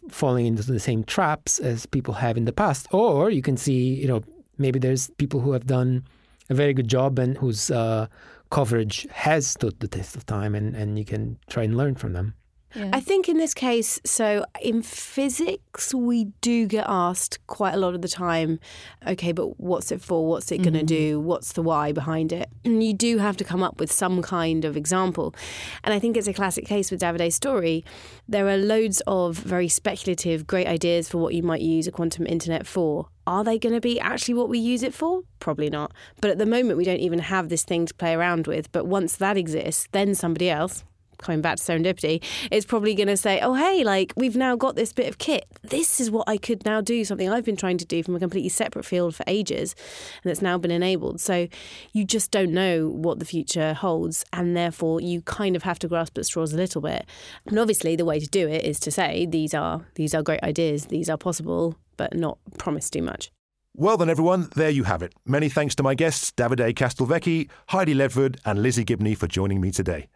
falling 0.10 0.48
into 0.48 0.64
the 0.64 0.80
same 0.80 1.04
traps 1.04 1.60
as 1.60 1.86
people 1.86 2.16
have 2.16 2.38
in 2.38 2.46
the 2.46 2.52
past, 2.52 2.88
or 2.92 3.30
you 3.30 3.42
can 3.42 3.56
see 3.56 3.94
you 3.94 4.08
know 4.08 4.22
maybe 4.58 4.80
there's 4.80 5.10
people 5.18 5.40
who 5.40 5.54
have 5.54 5.68
done 5.68 6.04
a 6.50 6.54
very 6.54 6.74
good 6.74 6.88
job 6.88 7.20
and 7.20 7.38
whose 7.38 7.72
uh, 7.72 8.08
coverage 8.50 9.08
has 9.12 9.48
stood 9.48 9.80
the 9.80 9.88
test 9.88 10.16
of 10.16 10.26
time, 10.26 10.56
and, 10.56 10.76
and 10.76 11.00
you 11.00 11.06
can 11.06 11.38
try 11.48 11.64
and 11.64 11.78
learn 11.78 11.96
from 11.96 12.14
them. 12.14 12.34
Yeah. 12.76 12.90
I 12.94 13.00
think 13.00 13.28
in 13.28 13.38
this 13.38 13.54
case, 13.54 14.00
so 14.06 14.46
in 14.62 14.82
physics, 14.82 15.94
we 15.94 16.26
do 16.42 16.66
get 16.66 16.86
asked 16.88 17.40
quite 17.48 17.74
a 17.74 17.78
lot 17.78 17.96
of 17.96 18.02
the 18.02 18.08
time, 18.08 18.60
okay, 19.06 19.32
but 19.32 19.60
what's 19.60 19.92
it 19.92 20.02
for? 20.02 20.26
What's 20.26 20.52
it 20.52 20.60
going 20.60 20.74
to 20.74 20.80
mm-hmm. 20.80 20.86
do? 20.86 21.20
What's 21.20 21.54
the 21.54 21.62
why 21.62 21.92
behind 21.92 22.32
it? 22.32 22.50
And 22.64 22.84
you 22.84 22.94
do 22.94 23.18
have 23.18 23.38
to 23.38 23.44
come 23.44 23.62
up 23.62 23.80
with 23.80 23.92
some 23.92 24.22
kind 24.22 24.64
of 24.66 24.78
example. 24.78 25.36
And 25.84 25.94
I 25.94 26.00
think 26.00 26.16
it's 26.16 26.28
a 26.28 26.34
classic 26.34 26.66
case 26.66 26.92
with 26.92 27.02
Davide's 27.02 27.36
story. 27.36 27.84
There 28.28 28.48
are 28.48 28.58
loads 28.58 29.02
of 29.08 29.38
very 29.38 29.68
speculative, 29.68 30.48
great 30.48 30.68
ideas 30.68 31.10
for 31.10 31.18
what 31.18 31.34
you 31.34 31.44
might 31.44 31.62
use 31.62 31.88
a 31.88 31.92
quantum 31.92 32.26
internet 32.26 32.66
for. 32.66 33.08
Are 33.28 33.44
they 33.44 33.60
going 33.60 33.74
to 33.74 33.82
be 33.82 34.00
actually 34.00 34.34
what 34.34 34.50
we 34.50 34.58
use 34.60 34.82
it 34.82 34.94
for? 34.94 35.22
Probably 35.40 35.70
not. 35.70 35.92
But 36.22 36.32
at 36.32 36.38
the 36.38 36.46
moment, 36.46 36.78
we 36.78 36.86
don't 36.86 37.00
even 37.00 37.20
have 37.20 37.50
this 37.50 37.64
thing 37.64 37.86
to 37.86 37.94
play 37.94 38.14
around 38.14 38.48
with. 38.48 38.72
But 38.72 38.88
once 38.88 39.16
that 39.18 39.38
exists, 39.38 39.88
then 39.92 40.16
somebody 40.16 40.50
else, 40.50 40.84
coming 41.22 41.42
back 41.42 41.58
to 41.58 41.64
serendipity, 41.64 42.24
is 42.52 42.66
probably 42.66 42.96
going 42.96 43.08
to 43.08 43.18
say, 43.18 43.40
oh, 43.42 43.54
hey, 43.54 43.84
like 43.84 44.14
we've 44.16 44.36
now 44.36 44.56
got 44.56 44.76
this 44.76 44.94
bit 44.94 45.08
of 45.08 45.18
kit. 45.18 45.46
This 45.62 46.00
is 46.00 46.12
what 46.12 46.28
I 46.28 46.38
could 46.38 46.66
now 46.66 46.82
do, 46.82 47.06
something 47.06 47.30
I've 47.30 47.46
been 47.46 47.56
trying 47.56 47.78
to 47.78 47.86
do 47.86 48.04
from 48.04 48.16
a 48.16 48.20
completely 48.20 48.50
separate 48.50 48.86
field 48.86 49.16
for 49.16 49.24
ages, 49.28 49.76
and 50.24 50.32
it's 50.32 50.42
now 50.42 50.58
been 50.58 50.72
enabled. 50.72 51.22
So 51.22 51.48
you 51.94 52.06
just 52.06 52.32
don't 52.32 52.52
know 52.52 52.90
what 52.90 53.20
the 53.20 53.26
future 53.26 53.74
holds, 53.74 54.26
and 54.34 54.56
therefore 54.56 55.02
you 55.02 55.22
kind 55.22 55.56
of 55.56 55.64
have 55.64 55.80
to 55.80 55.88
grasp 55.88 56.18
at 56.18 56.26
straws 56.26 56.54
a 56.54 56.58
little 56.58 56.82
bit. 56.82 57.06
And 57.46 57.60
obviously, 57.60 57.96
the 57.96 58.06
way 58.06 58.20
to 58.20 58.28
do 58.28 58.48
it 58.48 58.66
is 58.66 58.80
to 58.82 58.92
say, 58.92 59.26
these 59.26 59.54
are, 59.54 59.86
these 59.96 60.14
are 60.14 60.24
great 60.24 60.44
ideas, 60.44 60.88
these 60.88 61.10
are 61.10 61.18
possible, 61.18 61.76
but 61.98 62.16
not 62.16 62.38
promise 62.58 62.90
too 62.90 63.02
much. 63.02 63.32
Well, 63.74 63.96
then, 63.96 64.10
everyone, 64.10 64.50
there 64.56 64.70
you 64.70 64.84
have 64.84 65.02
it. 65.02 65.14
Many 65.26 65.48
thanks 65.48 65.76
to 65.76 65.84
my 65.84 65.96
guests, 65.96 66.32
Davide 66.32 66.74
Castelvecchi, 66.74 67.50
Heidi 67.70 67.94
Ledford, 67.94 68.38
and 68.44 68.62
Lizzie 68.62 68.84
Gibney 68.84 69.16
for 69.16 69.28
joining 69.28 69.62
me 69.62 69.72
today. 69.72 70.10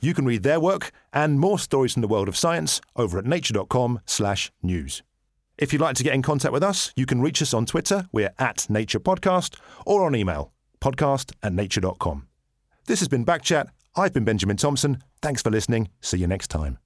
You 0.00 0.14
can 0.14 0.26
read 0.26 0.42
their 0.42 0.60
work 0.60 0.90
and 1.12 1.40
more 1.40 1.58
stories 1.58 1.92
from 1.92 2.02
the 2.02 2.08
world 2.08 2.28
of 2.28 2.36
science 2.36 2.80
over 2.94 3.18
at 3.18 3.26
nature.com/news. 3.26 5.02
If 5.58 5.72
you'd 5.72 5.82
like 5.82 5.96
to 5.96 6.04
get 6.04 6.14
in 6.14 6.22
contact 6.22 6.52
with 6.52 6.62
us, 6.62 6.92
you 6.96 7.06
can 7.06 7.22
reach 7.22 7.40
us 7.40 7.54
on 7.54 7.64
Twitter. 7.64 8.06
We're 8.12 8.34
at 8.38 8.68
Nature 8.68 9.00
Podcast 9.00 9.58
or 9.86 10.04
on 10.04 10.14
email 10.14 10.52
podcast 10.80 11.32
at 11.42 11.52
nature.com. 11.52 12.28
This 12.86 13.00
has 13.00 13.08
been 13.08 13.24
Backchat. 13.24 13.68
I've 13.96 14.12
been 14.12 14.24
Benjamin 14.24 14.56
Thompson. 14.56 15.02
Thanks 15.22 15.42
for 15.42 15.50
listening. 15.50 15.88
See 16.00 16.18
you 16.18 16.26
next 16.26 16.48
time. 16.48 16.85